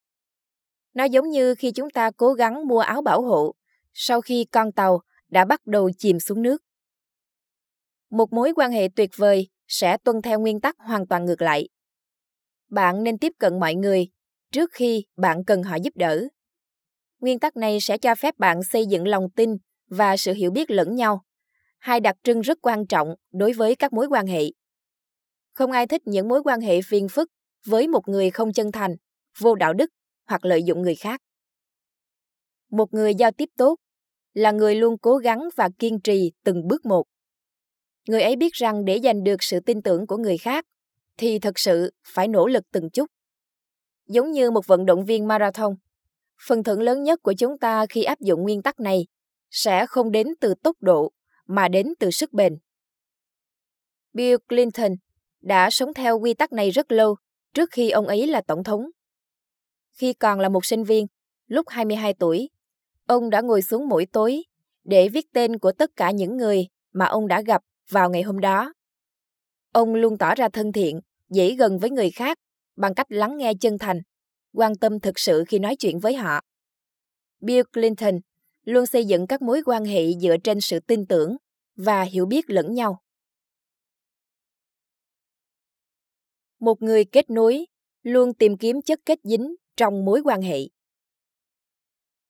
Nó 0.93 1.03
giống 1.03 1.29
như 1.29 1.55
khi 1.55 1.71
chúng 1.71 1.89
ta 1.89 2.11
cố 2.17 2.33
gắng 2.33 2.67
mua 2.67 2.79
áo 2.79 3.01
bảo 3.01 3.21
hộ 3.21 3.55
sau 3.93 4.21
khi 4.21 4.45
con 4.51 4.71
tàu 4.71 4.99
đã 5.29 5.45
bắt 5.45 5.67
đầu 5.67 5.89
chìm 5.97 6.19
xuống 6.19 6.41
nước. 6.41 6.61
Một 8.09 8.33
mối 8.33 8.53
quan 8.55 8.71
hệ 8.71 8.87
tuyệt 8.95 9.09
vời 9.15 9.47
sẽ 9.67 9.97
tuân 10.03 10.21
theo 10.21 10.39
nguyên 10.39 10.59
tắc 10.59 10.75
hoàn 10.79 11.07
toàn 11.07 11.25
ngược 11.25 11.41
lại. 11.41 11.69
Bạn 12.69 13.03
nên 13.03 13.17
tiếp 13.17 13.33
cận 13.39 13.59
mọi 13.59 13.75
người 13.75 14.07
trước 14.51 14.73
khi 14.73 15.05
bạn 15.17 15.45
cần 15.45 15.63
họ 15.63 15.77
giúp 15.83 15.91
đỡ. 15.97 16.27
Nguyên 17.19 17.39
tắc 17.39 17.57
này 17.57 17.77
sẽ 17.81 17.97
cho 17.97 18.15
phép 18.15 18.37
bạn 18.37 18.63
xây 18.63 18.85
dựng 18.85 19.07
lòng 19.07 19.29
tin 19.35 19.57
và 19.87 20.17
sự 20.17 20.33
hiểu 20.33 20.51
biết 20.51 20.71
lẫn 20.71 20.95
nhau, 20.95 21.23
hai 21.77 21.99
đặc 21.99 22.15
trưng 22.23 22.41
rất 22.41 22.57
quan 22.61 22.85
trọng 22.87 23.07
đối 23.33 23.53
với 23.53 23.75
các 23.75 23.93
mối 23.93 24.07
quan 24.07 24.27
hệ. 24.27 24.43
Không 25.55 25.71
ai 25.71 25.87
thích 25.87 26.01
những 26.05 26.27
mối 26.27 26.43
quan 26.43 26.61
hệ 26.61 26.81
phiền 26.81 27.07
phức 27.09 27.31
với 27.65 27.87
một 27.87 28.07
người 28.07 28.29
không 28.29 28.53
chân 28.53 28.71
thành, 28.71 28.95
vô 29.37 29.55
đạo 29.55 29.73
đức 29.73 29.89
hoặc 30.27 30.45
lợi 30.45 30.63
dụng 30.63 30.81
người 30.81 30.95
khác. 30.95 31.21
Một 32.71 32.93
người 32.93 33.15
giao 33.15 33.31
tiếp 33.31 33.49
tốt 33.57 33.75
là 34.33 34.51
người 34.51 34.75
luôn 34.75 34.97
cố 34.97 35.17
gắng 35.17 35.49
và 35.55 35.69
kiên 35.79 35.99
trì 36.03 36.31
từng 36.43 36.67
bước 36.67 36.85
một. 36.85 37.03
Người 38.07 38.21
ấy 38.21 38.35
biết 38.35 38.53
rằng 38.53 38.85
để 38.85 38.99
giành 39.03 39.23
được 39.23 39.35
sự 39.39 39.59
tin 39.59 39.81
tưởng 39.81 40.07
của 40.07 40.17
người 40.17 40.37
khác 40.37 40.65
thì 41.17 41.39
thật 41.39 41.59
sự 41.59 41.93
phải 42.13 42.27
nỗ 42.27 42.47
lực 42.47 42.63
từng 42.71 42.89
chút. 42.89 43.05
Giống 44.07 44.31
như 44.31 44.51
một 44.51 44.67
vận 44.67 44.85
động 44.85 45.05
viên 45.05 45.27
marathon, 45.27 45.75
phần 46.47 46.63
thưởng 46.63 46.81
lớn 46.81 47.03
nhất 47.03 47.19
của 47.23 47.33
chúng 47.37 47.57
ta 47.57 47.85
khi 47.85 48.03
áp 48.03 48.19
dụng 48.19 48.41
nguyên 48.43 48.61
tắc 48.61 48.79
này 48.79 49.07
sẽ 49.49 49.85
không 49.87 50.11
đến 50.11 50.27
từ 50.41 50.53
tốc 50.63 50.75
độ 50.81 51.11
mà 51.47 51.67
đến 51.67 51.87
từ 51.99 52.11
sức 52.11 52.33
bền. 52.33 52.57
Bill 54.13 54.37
Clinton 54.49 54.91
đã 55.45 55.69
sống 55.71 55.93
theo 55.93 56.19
quy 56.19 56.33
tắc 56.33 56.53
này 56.53 56.69
rất 56.69 56.91
lâu, 56.91 57.15
trước 57.53 57.69
khi 57.71 57.89
ông 57.89 58.07
ấy 58.07 58.27
là 58.27 58.41
tổng 58.47 58.63
thống. 58.63 58.87
Khi 59.91 60.13
còn 60.13 60.39
là 60.39 60.49
một 60.49 60.65
sinh 60.65 60.83
viên, 60.83 61.07
lúc 61.47 61.69
22 61.69 62.13
tuổi, 62.13 62.49
ông 63.07 63.29
đã 63.29 63.41
ngồi 63.41 63.61
xuống 63.61 63.87
mỗi 63.87 64.05
tối 64.05 64.43
để 64.83 65.09
viết 65.09 65.25
tên 65.33 65.59
của 65.59 65.71
tất 65.71 65.91
cả 65.95 66.11
những 66.11 66.37
người 66.37 66.67
mà 66.91 67.05
ông 67.05 67.27
đã 67.27 67.41
gặp 67.41 67.61
vào 67.89 68.09
ngày 68.09 68.21
hôm 68.21 68.39
đó. 68.39 68.73
Ông 69.73 69.93
luôn 69.95 70.17
tỏ 70.17 70.35
ra 70.35 70.49
thân 70.49 70.71
thiện, 70.71 70.99
dễ 71.29 71.55
gần 71.55 71.79
với 71.79 71.89
người 71.89 72.11
khác 72.11 72.37
bằng 72.75 72.93
cách 72.95 73.07
lắng 73.09 73.37
nghe 73.37 73.51
chân 73.61 73.77
thành, 73.77 74.01
quan 74.53 74.75
tâm 74.75 74.99
thực 74.99 75.19
sự 75.19 75.43
khi 75.47 75.59
nói 75.59 75.75
chuyện 75.79 75.99
với 75.99 76.15
họ. 76.15 76.41
Bill 77.41 77.63
Clinton 77.73 78.19
luôn 78.65 78.85
xây 78.85 79.05
dựng 79.05 79.27
các 79.27 79.41
mối 79.41 79.61
quan 79.65 79.85
hệ 79.85 80.13
dựa 80.13 80.35
trên 80.43 80.61
sự 80.61 80.79
tin 80.79 81.05
tưởng 81.05 81.37
và 81.75 82.01
hiểu 82.03 82.25
biết 82.25 82.49
lẫn 82.49 82.73
nhau. 82.73 83.01
một 86.59 86.81
người 86.81 87.05
kết 87.05 87.29
nối 87.29 87.65
luôn 88.03 88.33
tìm 88.33 88.57
kiếm 88.57 88.81
chất 88.81 88.99
kết 89.05 89.19
dính 89.23 89.55
trong 89.77 90.05
mối 90.05 90.21
quan 90.25 90.41
hệ 90.41 90.59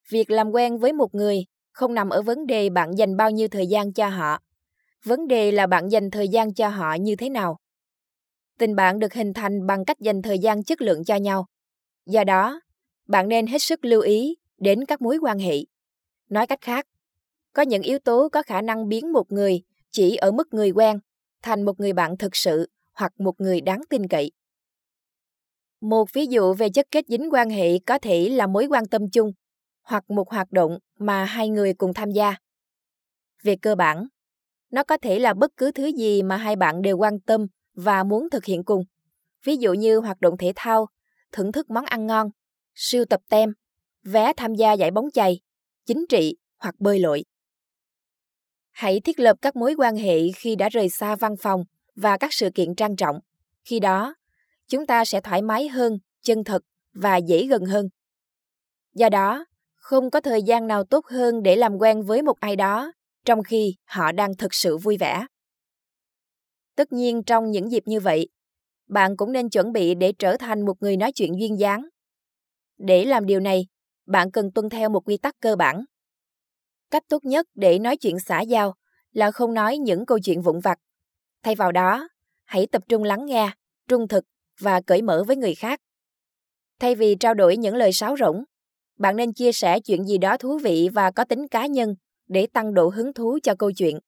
việc 0.10 0.29
làm 0.32 0.51
quen 0.51 0.77
với 0.77 0.94
một 0.94 1.15
người 1.15 1.46
không 1.72 1.94
nằm 1.94 2.10
ở 2.10 2.22
vấn 2.22 2.46
đề 2.48 2.70
bạn 2.70 2.91
dành 2.98 3.17
bao 3.17 3.32
nhiêu 3.32 3.48
thời 3.48 3.67
gian 3.67 3.94
cho 3.94 4.08
họ 4.10 4.38
vấn 5.05 5.27
đề 5.27 5.51
là 5.51 5.67
bạn 5.67 5.89
dành 5.89 6.10
thời 6.12 6.27
gian 6.27 6.53
cho 6.53 6.70
họ 6.70 6.94
như 6.94 7.15
thế 7.15 7.29
nào 7.29 7.58
tình 8.60 8.75
bạn 8.75 9.00
được 9.00 9.13
hình 9.13 9.34
thành 9.34 9.67
bằng 9.67 9.86
cách 9.86 10.00
dành 10.00 10.22
thời 10.22 10.39
gian 10.39 10.63
chất 10.63 10.82
lượng 10.82 11.03
cho 11.03 11.15
nhau 11.15 11.46
do 12.05 12.24
đó 12.24 12.62
bạn 13.08 13.27
nên 13.29 13.48
hết 13.48 13.58
sức 13.60 13.86
lưu 13.86 14.01
ý 14.01 14.36
đến 14.58 14.86
các 14.86 15.01
mối 15.01 15.17
quan 15.22 15.39
hệ 15.39 15.55
nói 16.29 16.48
cách 16.48 16.62
khác 16.62 16.88
có 17.53 17.62
những 17.62 17.82
yếu 17.82 18.00
tố 18.00 18.29
có 18.29 18.44
khả 18.44 18.62
năng 18.62 18.88
biến 18.89 19.13
một 19.13 19.32
người 19.32 19.62
chỉ 19.91 20.15
ở 20.15 20.32
mức 20.32 20.53
người 20.53 20.72
quen 20.72 21.00
thành 21.44 21.63
một 21.65 21.79
người 21.79 21.94
bạn 21.94 22.17
thực 22.17 22.36
sự 22.36 22.67
hoặc 22.96 23.20
một 23.22 23.42
người 23.42 23.62
đáng 23.62 23.82
tin 23.90 24.08
cậy. 24.08 24.32
Một 25.82 26.06
ví 26.14 26.25
dụ 26.25 26.54
về 26.54 26.68
chất 26.74 26.88
kết 26.92 27.06
dính 27.08 27.30
quan 27.32 27.50
hệ 27.50 27.80
có 27.86 28.00
thể 28.02 28.30
là 28.30 28.48
mối 28.48 28.66
quan 28.70 28.86
tâm 28.88 29.02
chung 29.14 29.32
hoặc 29.84 30.10
một 30.12 30.30
hoạt 30.32 30.52
động 30.52 30.78
mà 31.00 31.25
hai 31.25 31.50
người 31.50 31.74
cùng 31.74 31.94
tham 31.94 32.10
gia. 32.12 32.36
Về 33.44 33.56
cơ 33.62 33.75
bản, 33.75 34.08
nó 34.72 34.84
có 34.84 34.98
thể 34.98 35.20
là 35.20 35.34
bất 35.34 35.52
cứ 35.58 35.72
thứ 35.72 35.86
gì 35.86 36.24
mà 36.24 36.38
hai 36.38 36.56
bạn 36.56 36.82
đều 36.82 36.98
quan 36.98 37.20
tâm 37.20 37.48
và 37.74 38.04
muốn 38.04 38.30
thực 38.30 38.46
hiện 38.46 38.64
cùng. 38.64 38.84
Ví 39.44 39.56
dụ 39.58 39.74
như 39.74 39.98
hoạt 40.00 40.20
động 40.22 40.38
thể 40.38 40.52
thao, 40.56 40.88
thưởng 41.32 41.52
thức 41.52 41.70
món 41.70 41.86
ăn 41.86 42.08
ngon, 42.08 42.30
siêu 42.75 43.06
tập 43.06 43.22
tem, 43.30 43.54
vé 44.04 44.34
tham 44.38 44.54
gia 44.56 44.74
giải 44.74 44.92
bóng 44.92 45.12
chày, 45.14 45.40
chính 45.86 46.06
trị 46.10 46.36
hoặc 46.60 46.75
bơi 46.80 47.00
lội. 47.00 47.24
Hãy 48.72 49.00
thiết 49.00 49.20
lập 49.20 49.38
các 49.42 49.56
mối 49.56 49.74
quan 49.78 49.96
hệ 49.96 50.32
khi 50.36 50.56
đã 50.56 50.70
rời 50.70 50.90
xa 50.90 51.16
văn 51.16 51.36
phòng 51.40 51.64
và 51.96 52.18
các 52.18 52.34
sự 52.34 52.50
kiện 52.56 52.75
trang 52.75 52.96
trọng. 52.96 53.20
Khi 53.64 53.80
đó, 53.80 54.16
chúng 54.68 54.86
ta 54.86 55.06
sẽ 55.06 55.22
thoải 55.22 55.42
mái 55.42 55.68
hơn, 55.68 55.98
chân 56.22 56.44
thật 56.44 56.62
và 56.94 57.18
dễ 57.18 57.46
gần 57.46 57.66
hơn. 57.66 57.90
Do 58.94 59.10
đó, 59.10 59.46
không 59.75 60.10
có 60.10 60.22
thời 60.22 60.44
gian 60.44 60.68
nào 60.68 60.84
tốt 60.84 61.06
hơn 61.06 61.42
để 61.44 61.56
làm 61.56 61.75
quen 61.78 62.04
với 62.04 62.22
một 62.22 62.40
ai 62.40 62.56
đó 62.56 62.92
trong 63.25 63.44
khi 63.44 63.75
họ 63.86 64.12
đang 64.12 64.36
thực 64.36 64.54
sự 64.54 64.78
vui 64.78 64.98
vẻ. 64.98 65.28
Tất 66.75 66.94
nhiên 66.94 67.22
trong 67.25 67.52
những 67.52 67.72
dịp 67.72 67.84
như 67.86 68.00
vậy, 68.00 68.30
bạn 68.88 69.18
cũng 69.18 69.32
nên 69.32 69.50
chuẩn 69.50 69.72
bị 69.74 69.96
để 69.96 70.12
trở 70.20 70.38
thành 70.38 70.66
một 70.66 70.82
người 70.82 70.98
nói 70.98 71.12
chuyện 71.16 71.40
duyên 71.40 71.60
dáng. 71.60 71.86
Để 72.78 73.06
làm 73.06 73.25
điều 73.25 73.40
này, 73.40 73.68
bạn 74.06 74.32
cần 74.32 74.52
tuân 74.52 74.70
theo 74.70 74.90
một 74.90 75.02
quy 75.08 75.18
tắc 75.18 75.36
cơ 75.42 75.56
bản. 75.56 75.84
Cách 76.92 77.04
tốt 77.10 77.24
nhất 77.25 77.46
để 77.56 77.80
nói 77.80 77.98
chuyện 77.98 78.20
xã 78.20 78.42
giao 78.42 78.74
là 79.12 79.32
không 79.32 79.54
nói 79.54 79.78
những 79.78 80.06
câu 80.06 80.20
chuyện 80.24 80.42
vụn 80.42 80.60
vặt 80.60 80.80
Thay 81.46 81.56
vào 81.56 81.72
đó, 81.72 82.08
hãy 82.44 82.68
tập 82.72 82.84
trung 82.90 83.04
lắng 83.04 83.25
nghe, 83.25 83.52
trung 83.88 84.08
thực 84.08 84.24
và 84.60 84.82
cởi 84.82 85.02
mở 85.02 85.24
với 85.28 85.36
người 85.36 85.56
khác. 85.56 85.80
Thay 86.80 86.96
vì 86.96 87.16
trao 87.20 87.34
đổi 87.34 87.58
những 87.58 87.75
lời 87.75 87.94
sáo 87.94 88.18
rỗng, 88.20 88.44
bạn 88.98 89.16
nên 89.16 89.34
chia 89.34 89.52
sẻ 89.52 89.80
chuyện 89.80 90.06
gì 90.06 90.18
đó 90.18 90.38
thú 90.38 90.58
vị 90.58 90.90
và 90.94 91.12
có 91.12 91.24
tính 91.25 91.48
cá 91.48 91.66
nhân 91.66 91.96
để 92.28 92.48
tăng 92.48 92.74
độ 92.74 92.90
hứng 92.90 93.14
thú 93.14 93.38
cho 93.44 93.56
câu 93.60 93.72
chuyện. 93.72 94.00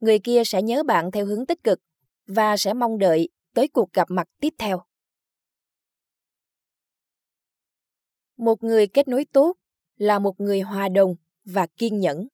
Người 0.00 0.18
kia 0.18 0.42
sẽ 0.46 0.62
nhớ 0.62 0.82
bạn 0.82 1.10
theo 1.10 1.26
hướng 1.26 1.46
tích 1.46 1.64
cực 1.64 1.78
và 2.26 2.56
sẽ 2.56 2.74
mong 2.74 2.98
đợi 2.98 3.28
tới 3.54 3.68
cuộc 3.68 3.92
gặp 3.92 4.06
mặt 4.10 4.26
tiếp 4.40 4.54
theo. 4.58 4.82
Một 8.36 8.62
người 8.64 8.86
kết 8.86 9.08
nối 9.08 9.24
tốt 9.24 9.56
là 9.96 10.18
một 10.18 10.40
người 10.40 10.60
hòa 10.60 10.88
đồng 10.88 11.14
và 11.44 11.66
kiên 11.76 11.98
nhẫn. 12.00 12.28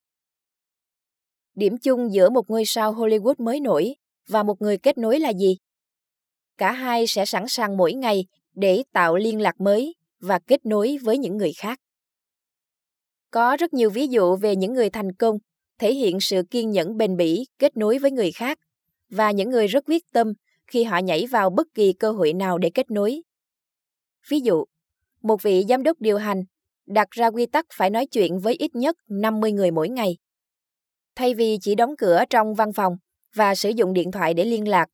Điểm 1.61 1.79
chung 1.83 2.13
giữa 2.13 2.31
một 2.31 2.51
ngôi 2.51 2.63
sao 2.67 2.95
Hollywood 2.95 3.35
mới 3.39 3.61
nổi 3.61 3.95
và 4.29 4.43
một 4.43 4.63
người 4.63 4.79
kết 4.79 4.99
nối 4.99 5.21
là 5.21 5.33
gì? 5.39 5.57
Cả 6.59 6.73
hai 6.73 7.07
sẽ 7.07 7.25
sẵn 7.27 7.45
sàng 7.49 7.77
mỗi 7.77 7.93
ngày 7.93 8.25
để 8.55 8.83
tạo 8.93 9.17
liên 9.17 9.41
lạc 9.41 9.61
mới 9.61 9.95
và 10.21 10.39
kết 10.47 10.67
nối 10.67 10.97
với 11.03 11.19
những 11.19 11.37
người 11.37 11.53
khác. 11.59 11.79
Có 13.31 13.57
rất 13.61 13.75
nhiều 13.75 13.91
ví 13.91 14.07
dụ 14.07 14.37
về 14.37 14.57
những 14.57 14.73
người 14.73 14.91
thành 14.91 15.13
công 15.15 15.37
thể 15.79 15.95
hiện 15.95 16.21
sự 16.21 16.43
kiên 16.51 16.71
nhẫn 16.71 16.97
bền 16.97 17.17
bỉ 17.17 17.45
kết 17.59 17.77
nối 17.77 17.99
với 17.99 18.11
người 18.11 18.33
khác 18.33 18.59
và 19.11 19.31
những 19.31 19.51
người 19.51 19.67
rất 19.67 19.85
quyết 19.89 20.03
tâm 20.13 20.33
khi 20.67 20.85
họ 20.85 20.99
nhảy 20.99 21.27
vào 21.27 21.51
bất 21.51 21.67
kỳ 21.75 21.93
cơ 21.93 22.13
hội 22.13 22.33
nào 22.33 22.59
để 22.59 22.71
kết 22.75 22.91
nối. 22.91 23.23
Ví 24.29 24.41
dụ, 24.41 24.65
một 25.23 25.43
vị 25.43 25.65
giám 25.69 25.83
đốc 25.83 26.01
điều 26.01 26.19
hành 26.19 26.43
đặt 26.87 27.09
ra 27.11 27.31
quy 27.31 27.47
tắc 27.47 27.65
phải 27.75 27.91
nói 27.91 28.07
chuyện 28.11 28.39
với 28.39 28.55
ít 28.55 28.75
nhất 28.75 28.97
50 29.09 29.53
người 29.53 29.71
mỗi 29.71 29.89
ngày 29.89 30.17
Thay 31.21 31.35
vì 31.35 31.59
chỉ 31.61 31.75
đóng 31.75 31.95
cửa 31.99 32.25
trong 32.31 32.55
văn 32.55 32.73
phòng 32.73 32.97
và 33.35 33.55
sử 33.55 33.69
dụng 33.69 33.93
điện 33.93 34.11
thoại 34.13 34.35
để 34.35 34.45
liên 34.45 34.69
lạc, 34.69 34.89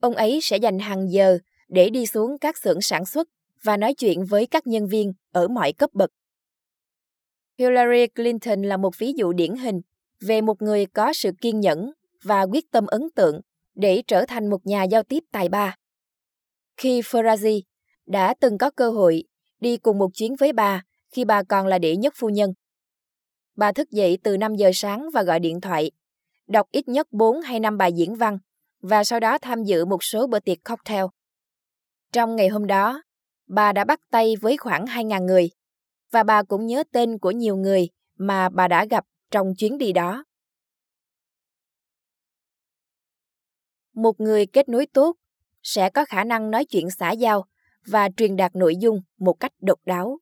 ông 0.00 0.14
ấy 0.14 0.38
sẽ 0.42 0.56
dành 0.56 0.78
hàng 0.78 1.08
giờ 1.12 1.38
để 1.68 1.90
đi 1.90 2.06
xuống 2.06 2.38
các 2.38 2.56
xưởng 2.58 2.80
sản 2.80 3.04
xuất 3.04 3.28
và 3.62 3.76
nói 3.76 3.94
chuyện 3.94 4.24
với 4.24 4.46
các 4.46 4.66
nhân 4.66 4.86
viên 4.86 5.12
ở 5.32 5.48
mọi 5.48 5.72
cấp 5.72 5.90
bậc. 5.92 6.10
Hillary 7.58 8.06
Clinton 8.06 8.62
là 8.62 8.76
một 8.76 8.98
ví 8.98 9.12
dụ 9.16 9.32
điển 9.32 9.54
hình 9.56 9.80
về 10.20 10.40
một 10.40 10.62
người 10.62 10.86
có 10.86 11.12
sự 11.12 11.30
kiên 11.40 11.60
nhẫn 11.60 11.92
và 12.24 12.42
quyết 12.42 12.70
tâm 12.72 12.86
ấn 12.86 13.10
tượng 13.14 13.40
để 13.74 14.02
trở 14.06 14.24
thành 14.26 14.50
một 14.50 14.66
nhà 14.66 14.82
giao 14.84 15.02
tiếp 15.02 15.24
tài 15.32 15.48
ba. 15.48 15.76
Khi 16.76 17.00
Farazi 17.00 17.60
đã 18.06 18.34
từng 18.40 18.58
có 18.58 18.70
cơ 18.70 18.90
hội 18.90 19.24
đi 19.60 19.76
cùng 19.76 19.98
một 19.98 20.08
chuyến 20.14 20.34
với 20.40 20.52
bà 20.52 20.82
khi 21.12 21.24
bà 21.24 21.42
còn 21.42 21.66
là 21.66 21.78
đệ 21.78 21.96
nhất 21.96 22.12
phu 22.16 22.28
nhân, 22.28 22.50
Bà 23.60 23.72
thức 23.72 23.90
dậy 23.90 24.18
từ 24.22 24.36
5 24.36 24.54
giờ 24.56 24.70
sáng 24.74 25.10
và 25.14 25.22
gọi 25.22 25.40
điện 25.40 25.60
thoại, 25.60 25.90
đọc 26.48 26.66
ít 26.70 26.88
nhất 26.88 27.06
4 27.12 27.40
hay 27.40 27.60
5 27.60 27.76
bài 27.78 27.92
diễn 27.92 28.14
văn 28.14 28.38
và 28.82 29.04
sau 29.04 29.20
đó 29.20 29.38
tham 29.38 29.62
dự 29.64 29.84
một 29.84 30.04
số 30.04 30.26
bữa 30.26 30.38
tiệc 30.40 30.58
cocktail. 30.64 31.04
Trong 32.12 32.36
ngày 32.36 32.48
hôm 32.48 32.66
đó, 32.66 33.02
bà 33.46 33.72
đã 33.72 33.84
bắt 33.84 34.00
tay 34.10 34.34
với 34.40 34.56
khoảng 34.56 34.84
2.000 34.84 35.24
người 35.26 35.50
và 36.10 36.22
bà 36.22 36.42
cũng 36.42 36.66
nhớ 36.66 36.82
tên 36.92 37.18
của 37.18 37.30
nhiều 37.30 37.56
người 37.56 37.88
mà 38.16 38.48
bà 38.48 38.68
đã 38.68 38.84
gặp 38.84 39.04
trong 39.30 39.54
chuyến 39.58 39.78
đi 39.78 39.92
đó. 39.92 40.24
Một 43.94 44.20
người 44.20 44.46
kết 44.46 44.68
nối 44.68 44.86
tốt 44.86 45.16
sẽ 45.62 45.90
có 45.90 46.04
khả 46.04 46.24
năng 46.24 46.50
nói 46.50 46.64
chuyện 46.64 46.90
xã 46.90 47.10
giao 47.12 47.44
và 47.86 48.08
truyền 48.16 48.36
đạt 48.36 48.54
nội 48.56 48.76
dung 48.76 49.00
một 49.18 49.34
cách 49.40 49.52
độc 49.60 49.80
đáo 49.84 50.18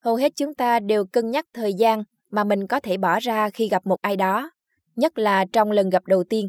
hầu 0.00 0.16
hết 0.16 0.32
chúng 0.36 0.54
ta 0.54 0.80
đều 0.80 1.04
cân 1.06 1.30
nhắc 1.30 1.44
thời 1.54 1.74
gian 1.74 2.02
mà 2.30 2.44
mình 2.44 2.66
có 2.66 2.80
thể 2.80 2.96
bỏ 2.96 3.20
ra 3.20 3.50
khi 3.50 3.68
gặp 3.68 3.86
một 3.86 3.96
ai 4.02 4.16
đó, 4.16 4.50
nhất 4.96 5.18
là 5.18 5.44
trong 5.52 5.70
lần 5.70 5.90
gặp 5.90 6.04
đầu 6.06 6.24
tiên. 6.24 6.48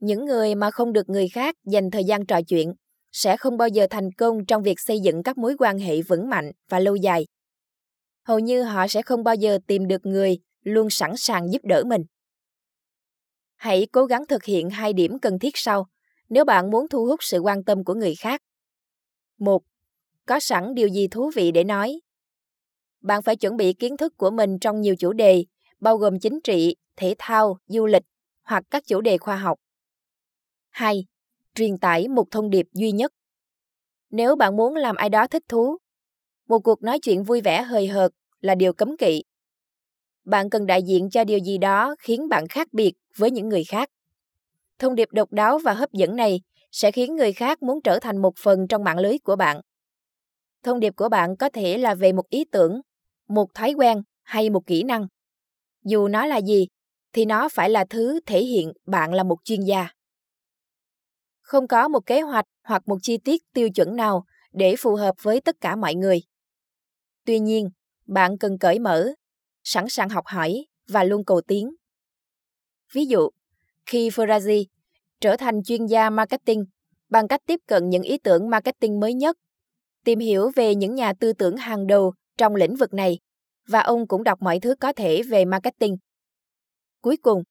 Những 0.00 0.24
người 0.24 0.54
mà 0.54 0.70
không 0.70 0.92
được 0.92 1.08
người 1.08 1.28
khác 1.28 1.54
dành 1.64 1.90
thời 1.90 2.04
gian 2.04 2.26
trò 2.26 2.40
chuyện 2.48 2.74
sẽ 3.12 3.36
không 3.36 3.56
bao 3.56 3.68
giờ 3.68 3.86
thành 3.90 4.12
công 4.12 4.46
trong 4.46 4.62
việc 4.62 4.80
xây 4.80 5.00
dựng 5.00 5.22
các 5.22 5.38
mối 5.38 5.56
quan 5.58 5.78
hệ 5.78 6.02
vững 6.02 6.28
mạnh 6.28 6.52
và 6.68 6.78
lâu 6.80 6.96
dài. 6.96 7.26
Hầu 8.24 8.38
như 8.38 8.62
họ 8.62 8.88
sẽ 8.88 9.02
không 9.02 9.24
bao 9.24 9.34
giờ 9.34 9.58
tìm 9.66 9.86
được 9.86 10.06
người 10.06 10.38
luôn 10.64 10.90
sẵn 10.90 11.12
sàng 11.16 11.52
giúp 11.52 11.62
đỡ 11.64 11.82
mình. 11.86 12.02
Hãy 13.56 13.86
cố 13.92 14.04
gắng 14.04 14.26
thực 14.26 14.44
hiện 14.44 14.70
hai 14.70 14.92
điểm 14.92 15.18
cần 15.18 15.38
thiết 15.38 15.50
sau 15.56 15.86
nếu 16.28 16.44
bạn 16.44 16.70
muốn 16.70 16.88
thu 16.88 17.06
hút 17.06 17.18
sự 17.22 17.38
quan 17.38 17.64
tâm 17.64 17.84
của 17.84 17.94
người 17.94 18.14
khác. 18.14 18.40
một 19.38 19.62
Có 20.26 20.40
sẵn 20.40 20.74
điều 20.74 20.88
gì 20.88 21.08
thú 21.08 21.30
vị 21.36 21.52
để 21.52 21.64
nói 21.64 22.00
bạn 23.02 23.22
phải 23.22 23.36
chuẩn 23.36 23.56
bị 23.56 23.72
kiến 23.72 23.96
thức 23.96 24.16
của 24.16 24.30
mình 24.30 24.58
trong 24.58 24.80
nhiều 24.80 24.94
chủ 24.98 25.12
đề, 25.12 25.44
bao 25.80 25.96
gồm 25.96 26.18
chính 26.20 26.40
trị, 26.44 26.76
thể 26.96 27.14
thao, 27.18 27.58
du 27.66 27.86
lịch 27.86 28.02
hoặc 28.42 28.64
các 28.70 28.82
chủ 28.86 29.00
đề 29.00 29.18
khoa 29.18 29.36
học. 29.36 29.58
2. 30.70 31.04
Truyền 31.54 31.78
tải 31.78 32.08
một 32.08 32.24
thông 32.30 32.50
điệp 32.50 32.66
duy 32.72 32.92
nhất. 32.92 33.12
Nếu 34.10 34.36
bạn 34.36 34.56
muốn 34.56 34.76
làm 34.76 34.96
ai 34.96 35.08
đó 35.08 35.26
thích 35.26 35.42
thú, 35.48 35.78
một 36.48 36.58
cuộc 36.58 36.82
nói 36.82 36.98
chuyện 37.02 37.22
vui 37.22 37.40
vẻ 37.40 37.62
hời 37.62 37.86
hợt 37.86 38.10
là 38.40 38.54
điều 38.54 38.72
cấm 38.72 38.96
kỵ. 38.96 39.22
Bạn 40.24 40.50
cần 40.50 40.66
đại 40.66 40.82
diện 40.82 41.10
cho 41.10 41.24
điều 41.24 41.38
gì 41.38 41.58
đó 41.58 41.94
khiến 42.00 42.28
bạn 42.28 42.48
khác 42.48 42.68
biệt 42.72 42.92
với 43.16 43.30
những 43.30 43.48
người 43.48 43.64
khác. 43.64 43.88
Thông 44.78 44.94
điệp 44.94 45.08
độc 45.12 45.32
đáo 45.32 45.58
và 45.58 45.72
hấp 45.72 45.92
dẫn 45.92 46.16
này 46.16 46.40
sẽ 46.72 46.90
khiến 46.92 47.16
người 47.16 47.32
khác 47.32 47.62
muốn 47.62 47.80
trở 47.84 47.98
thành 47.98 48.22
một 48.22 48.32
phần 48.38 48.66
trong 48.68 48.84
mạng 48.84 48.98
lưới 48.98 49.18
của 49.18 49.36
bạn. 49.36 49.60
Thông 50.62 50.80
điệp 50.80 50.92
của 50.96 51.08
bạn 51.08 51.36
có 51.36 51.48
thể 51.48 51.78
là 51.78 51.94
về 51.94 52.12
một 52.12 52.28
ý 52.28 52.44
tưởng, 52.52 52.80
một 53.28 53.54
thói 53.54 53.72
quen 53.76 54.02
hay 54.22 54.50
một 54.50 54.66
kỹ 54.66 54.82
năng 54.82 55.06
dù 55.84 56.08
nó 56.08 56.26
là 56.26 56.36
gì 56.40 56.66
thì 57.12 57.24
nó 57.24 57.48
phải 57.48 57.70
là 57.70 57.84
thứ 57.90 58.20
thể 58.26 58.44
hiện 58.44 58.72
bạn 58.86 59.12
là 59.12 59.22
một 59.22 59.44
chuyên 59.44 59.60
gia 59.60 59.88
không 61.40 61.68
có 61.68 61.88
một 61.88 62.06
kế 62.06 62.20
hoạch 62.20 62.44
hoặc 62.64 62.82
một 62.88 62.96
chi 63.02 63.18
tiết 63.24 63.42
tiêu 63.54 63.68
chuẩn 63.74 63.96
nào 63.96 64.24
để 64.52 64.74
phù 64.78 64.94
hợp 64.94 65.12
với 65.22 65.40
tất 65.40 65.56
cả 65.60 65.76
mọi 65.76 65.94
người 65.94 66.22
tuy 67.24 67.38
nhiên 67.38 67.68
bạn 68.06 68.38
cần 68.38 68.58
cởi 68.58 68.78
mở 68.78 69.10
sẵn 69.64 69.84
sàng 69.88 70.08
học 70.08 70.26
hỏi 70.26 70.66
và 70.88 71.04
luôn 71.04 71.24
cầu 71.24 71.40
tiến 71.40 71.74
ví 72.92 73.06
dụ 73.06 73.28
khi 73.86 74.10
ferrazzi 74.10 74.64
trở 75.20 75.36
thành 75.36 75.62
chuyên 75.62 75.86
gia 75.86 76.10
marketing 76.10 76.64
bằng 77.08 77.28
cách 77.28 77.40
tiếp 77.46 77.60
cận 77.66 77.88
những 77.90 78.02
ý 78.02 78.18
tưởng 78.18 78.50
marketing 78.50 79.00
mới 79.00 79.14
nhất 79.14 79.36
tìm 80.04 80.18
hiểu 80.18 80.50
về 80.56 80.74
những 80.74 80.94
nhà 80.94 81.12
tư 81.20 81.32
tưởng 81.32 81.56
hàng 81.56 81.86
đầu 81.86 82.14
trong 82.38 82.54
lĩnh 82.54 82.76
vực 82.76 82.94
này 82.94 83.18
và 83.66 83.80
ông 83.80 84.08
cũng 84.08 84.24
đọc 84.24 84.42
mọi 84.42 84.60
thứ 84.60 84.74
có 84.80 84.92
thể 84.92 85.22
về 85.22 85.44
marketing. 85.44 85.96
Cuối 87.02 87.16
cùng, 87.16 87.42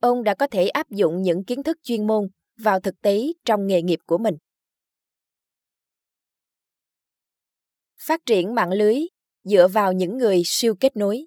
ông 0.00 0.22
đã 0.24 0.34
có 0.34 0.46
thể 0.46 0.68
áp 0.68 0.90
dụng 0.90 1.22
những 1.22 1.44
kiến 1.44 1.62
thức 1.62 1.76
chuyên 1.82 2.06
môn 2.06 2.28
vào 2.56 2.80
thực 2.80 3.00
tế 3.02 3.24
trong 3.44 3.66
nghề 3.66 3.82
nghiệp 3.82 4.00
của 4.06 4.18
mình. 4.18 4.36
Phát 8.06 8.20
triển 8.26 8.54
mạng 8.54 8.72
lưới 8.72 9.02
dựa 9.44 9.68
vào 9.68 9.92
những 9.92 10.18
người 10.18 10.42
siêu 10.46 10.74
kết 10.80 10.96
nối. 10.96 11.26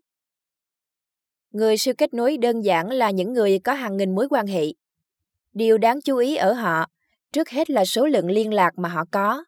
Người 1.51 1.77
siêu 1.77 1.93
kết 1.97 2.13
nối 2.13 2.37
đơn 2.37 2.61
giản 2.61 2.89
là 2.91 3.11
những 3.11 3.33
người 3.33 3.59
có 3.59 3.73
hàng 3.73 3.97
nghìn 3.97 4.15
mối 4.15 4.27
quan 4.29 4.47
hệ. 4.47 4.65
Điều 5.53 5.77
đáng 5.77 6.01
chú 6.01 6.17
ý 6.17 6.35
ở 6.35 6.53
họ, 6.53 6.85
trước 7.33 7.49
hết 7.49 7.69
là 7.69 7.85
số 7.85 8.05
lượng 8.05 8.29
liên 8.31 8.53
lạc 8.53 8.77
mà 8.79 8.89
họ 8.89 9.03
có, 9.11 9.43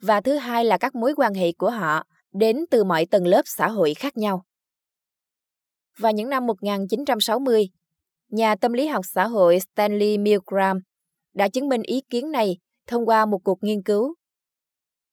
và 0.00 0.20
thứ 0.20 0.36
hai 0.36 0.64
là 0.64 0.78
các 0.78 0.94
mối 0.94 1.14
quan 1.16 1.34
hệ 1.34 1.52
của 1.52 1.70
họ 1.70 2.02
đến 2.34 2.58
từ 2.70 2.84
mọi 2.84 3.06
tầng 3.06 3.26
lớp 3.26 3.42
xã 3.44 3.68
hội 3.68 3.94
khác 3.94 4.16
nhau. 4.16 4.42
Vào 5.98 6.12
những 6.12 6.28
năm 6.28 6.46
1960, 6.46 7.68
nhà 8.28 8.54
tâm 8.56 8.72
lý 8.72 8.86
học 8.86 9.04
xã 9.12 9.26
hội 9.26 9.58
Stanley 9.60 10.18
Milgram 10.18 10.78
đã 11.34 11.48
chứng 11.48 11.68
minh 11.68 11.82
ý 11.82 12.00
kiến 12.10 12.30
này 12.30 12.58
thông 12.86 13.06
qua 13.08 13.26
một 13.26 13.40
cuộc 13.44 13.58
nghiên 13.62 13.82
cứu. 13.82 14.14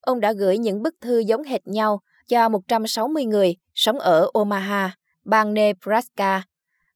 Ông 0.01 0.19
đã 0.19 0.33
gửi 0.33 0.57
những 0.57 0.81
bức 0.81 0.95
thư 1.01 1.19
giống 1.19 1.43
hệt 1.43 1.67
nhau 1.67 1.99
cho 2.27 2.49
160 2.49 3.25
người 3.25 3.55
sống 3.73 3.99
ở 3.99 4.31
Omaha, 4.39 4.95
bang 5.25 5.53
Nebraska 5.53 6.43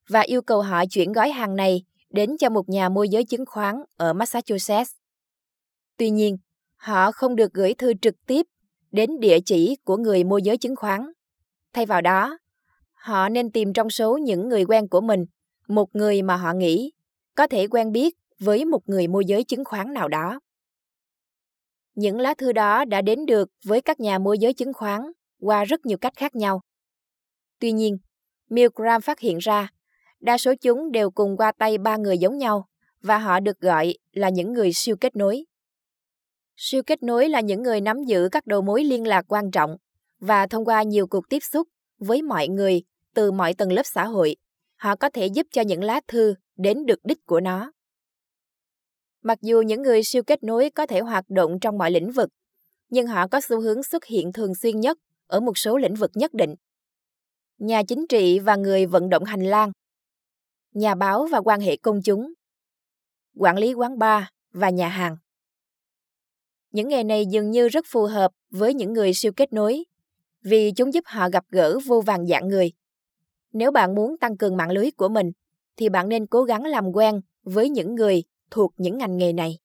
và 0.08 0.20
yêu 0.20 0.42
cầu 0.42 0.62
họ 0.62 0.84
chuyển 0.90 1.12
gói 1.12 1.30
hàng 1.30 1.56
này 1.56 1.82
đến 2.10 2.30
cho 2.38 2.50
một 2.50 2.68
nhà 2.68 2.88
môi 2.88 3.08
giới 3.08 3.24
chứng 3.24 3.46
khoán 3.46 3.76
ở 3.96 4.12
Massachusetts. 4.12 4.92
Tuy 5.96 6.10
nhiên, 6.10 6.36
họ 6.76 7.12
không 7.12 7.36
được 7.36 7.52
gửi 7.52 7.74
thư 7.74 7.92
trực 8.02 8.14
tiếp 8.26 8.46
đến 8.96 9.10
địa 9.20 9.38
chỉ 9.44 9.76
của 9.84 9.96
người 9.96 10.24
môi 10.24 10.42
giới 10.42 10.56
chứng 10.58 10.76
khoán. 10.76 11.12
Thay 11.72 11.86
vào 11.86 12.00
đó, 12.00 12.38
họ 12.92 13.28
nên 13.28 13.50
tìm 13.50 13.72
trong 13.72 13.90
số 13.90 14.18
những 14.18 14.48
người 14.48 14.64
quen 14.64 14.88
của 14.88 15.00
mình 15.00 15.24
một 15.68 15.88
người 15.92 16.22
mà 16.22 16.36
họ 16.36 16.52
nghĩ 16.52 16.92
có 17.34 17.46
thể 17.46 17.66
quen 17.66 17.92
biết 17.92 18.14
với 18.38 18.64
một 18.64 18.88
người 18.88 19.08
môi 19.08 19.24
giới 19.24 19.44
chứng 19.44 19.64
khoán 19.64 19.92
nào 19.92 20.08
đó. 20.08 20.40
Những 21.94 22.20
lá 22.20 22.34
thư 22.38 22.52
đó 22.52 22.84
đã 22.84 23.00
đến 23.02 23.26
được 23.26 23.50
với 23.64 23.80
các 23.80 24.00
nhà 24.00 24.18
môi 24.18 24.38
giới 24.38 24.54
chứng 24.54 24.72
khoán 24.74 25.00
qua 25.40 25.64
rất 25.64 25.86
nhiều 25.86 25.98
cách 25.98 26.12
khác 26.16 26.36
nhau. 26.36 26.60
Tuy 27.60 27.72
nhiên, 27.72 27.98
Milgram 28.50 29.00
phát 29.02 29.20
hiện 29.20 29.38
ra, 29.38 29.68
đa 30.20 30.38
số 30.38 30.54
chúng 30.60 30.90
đều 30.92 31.10
cùng 31.10 31.36
qua 31.36 31.52
tay 31.58 31.78
ba 31.78 31.96
người 31.96 32.18
giống 32.18 32.38
nhau 32.38 32.66
và 33.02 33.18
họ 33.18 33.40
được 33.40 33.60
gọi 33.60 33.94
là 34.12 34.28
những 34.28 34.52
người 34.52 34.72
siêu 34.72 34.96
kết 35.00 35.16
nối. 35.16 35.44
Siêu 36.58 36.82
kết 36.86 37.02
nối 37.02 37.28
là 37.28 37.40
những 37.40 37.62
người 37.62 37.80
nắm 37.80 38.04
giữ 38.04 38.28
các 38.32 38.46
đầu 38.46 38.62
mối 38.62 38.84
liên 38.84 39.06
lạc 39.06 39.24
quan 39.32 39.50
trọng 39.50 39.76
và 40.18 40.46
thông 40.46 40.64
qua 40.64 40.82
nhiều 40.82 41.06
cuộc 41.06 41.28
tiếp 41.28 41.38
xúc 41.52 41.68
với 41.98 42.22
mọi 42.22 42.48
người 42.48 42.82
từ 43.14 43.32
mọi 43.32 43.54
tầng 43.54 43.72
lớp 43.72 43.82
xã 43.84 44.06
hội, 44.06 44.36
họ 44.76 44.96
có 44.96 45.10
thể 45.10 45.26
giúp 45.26 45.46
cho 45.50 45.62
những 45.62 45.84
lá 45.84 46.00
thư 46.08 46.34
đến 46.56 46.84
được 46.86 46.98
đích 47.04 47.26
của 47.26 47.40
nó. 47.40 47.72
Mặc 49.22 49.38
dù 49.42 49.62
những 49.66 49.82
người 49.82 50.02
siêu 50.02 50.22
kết 50.22 50.42
nối 50.42 50.70
có 50.70 50.86
thể 50.86 51.00
hoạt 51.00 51.24
động 51.28 51.58
trong 51.60 51.78
mọi 51.78 51.90
lĩnh 51.90 52.10
vực, 52.10 52.28
nhưng 52.88 53.06
họ 53.06 53.28
có 53.28 53.40
xu 53.40 53.60
hướng 53.60 53.82
xuất 53.82 54.04
hiện 54.04 54.32
thường 54.32 54.54
xuyên 54.54 54.80
nhất 54.80 54.98
ở 55.26 55.40
một 55.40 55.58
số 55.58 55.76
lĩnh 55.78 55.94
vực 55.94 56.10
nhất 56.14 56.34
định. 56.34 56.54
Nhà 57.58 57.82
chính 57.88 58.06
trị 58.08 58.38
và 58.38 58.56
người 58.56 58.86
vận 58.86 59.08
động 59.08 59.24
hành 59.24 59.44
lang, 59.44 59.72
nhà 60.74 60.94
báo 60.94 61.26
và 61.26 61.40
quan 61.40 61.60
hệ 61.60 61.76
công 61.76 62.00
chúng, 62.04 62.32
quản 63.36 63.58
lý 63.58 63.72
quán 63.74 63.98
bar 63.98 64.24
và 64.52 64.70
nhà 64.70 64.88
hàng 64.88 65.16
những 66.76 66.88
nghề 66.88 67.04
này 67.04 67.26
dường 67.26 67.50
như 67.50 67.68
rất 67.68 67.84
phù 67.88 68.04
hợp 68.04 68.32
với 68.50 68.74
những 68.74 68.92
người 68.92 69.14
siêu 69.14 69.32
kết 69.36 69.52
nối, 69.52 69.84
vì 70.42 70.72
chúng 70.76 70.94
giúp 70.94 71.00
họ 71.06 71.28
gặp 71.30 71.44
gỡ 71.48 71.78
vô 71.86 72.00
vàng 72.00 72.26
dạng 72.26 72.48
người. 72.48 72.72
Nếu 73.52 73.70
bạn 73.72 73.94
muốn 73.94 74.18
tăng 74.18 74.36
cường 74.36 74.56
mạng 74.56 74.70
lưới 74.70 74.90
của 74.96 75.08
mình, 75.08 75.30
thì 75.76 75.88
bạn 75.88 76.08
nên 76.08 76.26
cố 76.26 76.44
gắng 76.44 76.64
làm 76.64 76.92
quen 76.92 77.20
với 77.42 77.68
những 77.68 77.94
người 77.94 78.22
thuộc 78.50 78.72
những 78.76 78.98
ngành 78.98 79.16
nghề 79.16 79.32
này. 79.32 79.58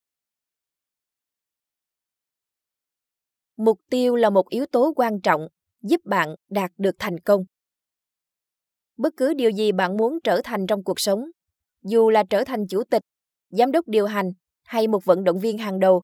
Mục 3.56 3.80
tiêu 3.90 4.16
là 4.16 4.30
một 4.30 4.48
yếu 4.48 4.66
tố 4.66 4.92
quan 4.96 5.20
trọng 5.20 5.48
giúp 5.82 6.00
bạn 6.04 6.34
đạt 6.50 6.72
được 6.78 6.96
thành 6.98 7.20
công. 7.20 7.44
Bất 8.96 9.14
cứ 9.16 9.34
điều 9.34 9.50
gì 9.50 9.72
bạn 9.72 9.96
muốn 9.96 10.18
trở 10.24 10.40
thành 10.44 10.66
trong 10.66 10.84
cuộc 10.84 11.00
sống, 11.00 11.30
dù 11.82 12.10
là 12.10 12.24
trở 12.30 12.44
thành 12.44 12.66
chủ 12.66 12.84
tịch, 12.84 13.02
giám 13.50 13.72
đốc 13.72 13.88
điều 13.88 14.06
hành 14.06 14.30
hay 14.62 14.88
một 14.88 15.04
vận 15.04 15.24
động 15.24 15.38
viên 15.40 15.58
hàng 15.58 15.80
đầu, 15.80 16.02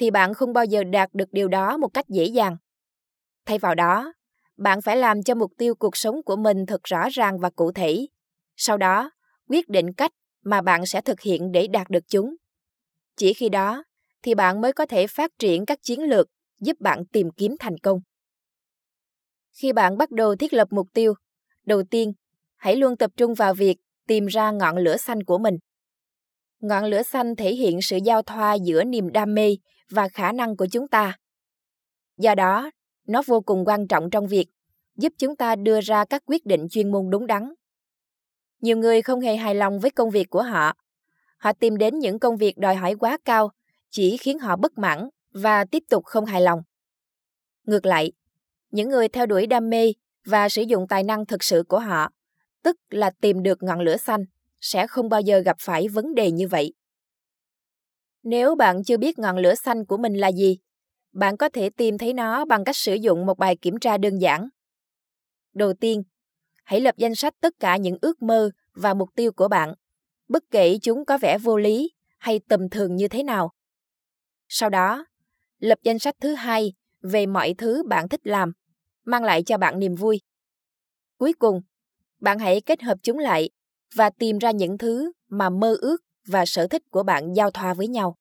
thì 0.00 0.10
bạn 0.10 0.34
không 0.34 0.52
bao 0.52 0.64
giờ 0.64 0.84
đạt 0.84 1.10
được 1.14 1.32
điều 1.32 1.48
đó 1.48 1.76
một 1.76 1.88
cách 1.94 2.08
dễ 2.08 2.24
dàng. 2.24 2.56
Thay 3.46 3.58
vào 3.58 3.74
đó, 3.74 4.12
bạn 4.56 4.82
phải 4.82 4.96
làm 4.96 5.22
cho 5.22 5.34
mục 5.34 5.52
tiêu 5.58 5.74
cuộc 5.74 5.96
sống 5.96 6.22
của 6.22 6.36
mình 6.36 6.66
thật 6.66 6.80
rõ 6.84 7.08
ràng 7.12 7.38
và 7.38 7.50
cụ 7.50 7.72
thể. 7.72 8.06
Sau 8.56 8.76
đó, 8.76 9.10
quyết 9.48 9.68
định 9.68 9.92
cách 9.92 10.12
mà 10.44 10.60
bạn 10.60 10.86
sẽ 10.86 11.00
thực 11.00 11.20
hiện 11.20 11.50
để 11.52 11.66
đạt 11.66 11.90
được 11.90 12.04
chúng. 12.08 12.34
Chỉ 13.16 13.32
khi 13.32 13.48
đó 13.48 13.84
thì 14.22 14.34
bạn 14.34 14.60
mới 14.60 14.72
có 14.72 14.86
thể 14.86 15.06
phát 15.06 15.30
triển 15.38 15.66
các 15.66 15.78
chiến 15.82 16.02
lược 16.02 16.26
giúp 16.60 16.80
bạn 16.80 17.06
tìm 17.06 17.30
kiếm 17.36 17.56
thành 17.60 17.78
công. 17.82 18.00
Khi 19.52 19.72
bạn 19.72 19.96
bắt 19.98 20.10
đầu 20.10 20.36
thiết 20.36 20.54
lập 20.54 20.68
mục 20.70 20.88
tiêu, 20.94 21.14
đầu 21.66 21.82
tiên, 21.82 22.12
hãy 22.56 22.76
luôn 22.76 22.96
tập 22.96 23.10
trung 23.16 23.34
vào 23.34 23.54
việc 23.54 23.76
tìm 24.06 24.26
ra 24.26 24.50
ngọn 24.50 24.76
lửa 24.76 24.96
xanh 24.96 25.22
của 25.22 25.38
mình. 25.38 25.54
Ngọn 26.60 26.84
lửa 26.84 27.02
xanh 27.02 27.36
thể 27.36 27.54
hiện 27.54 27.82
sự 27.82 27.98
giao 28.04 28.22
thoa 28.22 28.54
giữa 28.54 28.84
niềm 28.84 29.12
đam 29.12 29.34
mê 29.34 29.56
và 29.90 30.08
khả 30.08 30.32
năng 30.32 30.56
của 30.56 30.66
chúng 30.72 30.88
ta. 30.88 31.16
Do 32.18 32.34
đó, 32.34 32.70
nó 33.06 33.22
vô 33.26 33.40
cùng 33.40 33.64
quan 33.64 33.86
trọng 33.88 34.10
trong 34.10 34.26
việc 34.26 34.46
giúp 34.96 35.12
chúng 35.18 35.36
ta 35.36 35.56
đưa 35.56 35.80
ra 35.80 36.04
các 36.04 36.22
quyết 36.26 36.46
định 36.46 36.66
chuyên 36.70 36.90
môn 36.92 37.10
đúng 37.10 37.26
đắn. 37.26 37.54
Nhiều 38.60 38.76
người 38.76 39.02
không 39.02 39.20
hề 39.20 39.36
hài 39.36 39.54
lòng 39.54 39.78
với 39.80 39.90
công 39.90 40.10
việc 40.10 40.30
của 40.30 40.42
họ. 40.42 40.72
Họ 41.38 41.52
tìm 41.52 41.78
đến 41.78 41.98
những 41.98 42.18
công 42.18 42.36
việc 42.36 42.58
đòi 42.58 42.74
hỏi 42.74 42.94
quá 42.94 43.18
cao, 43.24 43.50
chỉ 43.90 44.16
khiến 44.16 44.38
họ 44.38 44.56
bất 44.56 44.78
mãn 44.78 45.08
và 45.32 45.64
tiếp 45.64 45.82
tục 45.88 46.04
không 46.04 46.24
hài 46.24 46.40
lòng. 46.40 46.60
Ngược 47.66 47.86
lại, 47.86 48.12
những 48.70 48.88
người 48.88 49.08
theo 49.08 49.26
đuổi 49.26 49.46
đam 49.46 49.68
mê 49.70 49.92
và 50.24 50.48
sử 50.48 50.62
dụng 50.62 50.86
tài 50.88 51.02
năng 51.02 51.26
thực 51.26 51.44
sự 51.44 51.62
của 51.68 51.78
họ, 51.78 52.08
tức 52.64 52.76
là 52.90 53.10
tìm 53.20 53.42
được 53.42 53.62
ngọn 53.62 53.80
lửa 53.80 53.96
xanh, 53.96 54.24
sẽ 54.60 54.86
không 54.86 55.08
bao 55.08 55.20
giờ 55.20 55.38
gặp 55.38 55.56
phải 55.60 55.88
vấn 55.88 56.14
đề 56.14 56.30
như 56.30 56.48
vậy. 56.48 56.72
Nếu 58.22 58.54
bạn 58.54 58.84
chưa 58.84 58.96
biết 58.96 59.18
ngọn 59.18 59.36
lửa 59.38 59.54
xanh 59.54 59.84
của 59.86 59.96
mình 59.96 60.14
là 60.14 60.32
gì, 60.32 60.58
bạn 61.12 61.36
có 61.36 61.48
thể 61.48 61.70
tìm 61.70 61.98
thấy 61.98 62.12
nó 62.12 62.44
bằng 62.44 62.64
cách 62.64 62.76
sử 62.76 62.94
dụng 62.94 63.26
một 63.26 63.38
bài 63.38 63.56
kiểm 63.56 63.74
tra 63.80 63.98
đơn 63.98 64.18
giản. 64.18 64.48
Đầu 65.54 65.72
tiên, 65.72 66.02
hãy 66.64 66.80
lập 66.80 66.94
danh 66.98 67.14
sách 67.14 67.34
tất 67.40 67.54
cả 67.60 67.76
những 67.76 67.98
ước 68.02 68.22
mơ 68.22 68.50
và 68.74 68.94
mục 68.94 69.08
tiêu 69.14 69.32
của 69.32 69.48
bạn, 69.48 69.74
bất 70.28 70.44
kể 70.50 70.78
chúng 70.82 71.04
có 71.04 71.18
vẻ 71.18 71.38
vô 71.38 71.56
lý 71.58 71.90
hay 72.18 72.38
tầm 72.48 72.68
thường 72.68 72.96
như 72.96 73.08
thế 73.08 73.22
nào. 73.22 73.52
Sau 74.48 74.70
đó, 74.70 75.04
lập 75.58 75.78
danh 75.82 75.98
sách 75.98 76.14
thứ 76.20 76.34
hai 76.34 76.72
về 77.02 77.26
mọi 77.26 77.54
thứ 77.58 77.82
bạn 77.88 78.08
thích 78.08 78.20
làm, 78.24 78.52
mang 79.04 79.24
lại 79.24 79.42
cho 79.46 79.58
bạn 79.58 79.78
niềm 79.78 79.94
vui. 79.94 80.20
Cuối 81.18 81.32
cùng, 81.32 81.60
bạn 82.20 82.38
hãy 82.38 82.60
kết 82.60 82.82
hợp 82.82 82.98
chúng 83.02 83.18
lại 83.18 83.50
và 83.94 84.10
tìm 84.10 84.38
ra 84.38 84.50
những 84.50 84.78
thứ 84.78 85.12
mà 85.28 85.50
mơ 85.50 85.76
ước 85.80 85.96
và 86.26 86.46
sở 86.46 86.66
thích 86.68 86.82
của 86.90 87.02
bạn 87.02 87.32
giao 87.32 87.50
thoa 87.50 87.74
với 87.74 87.88
nhau. 87.88 88.16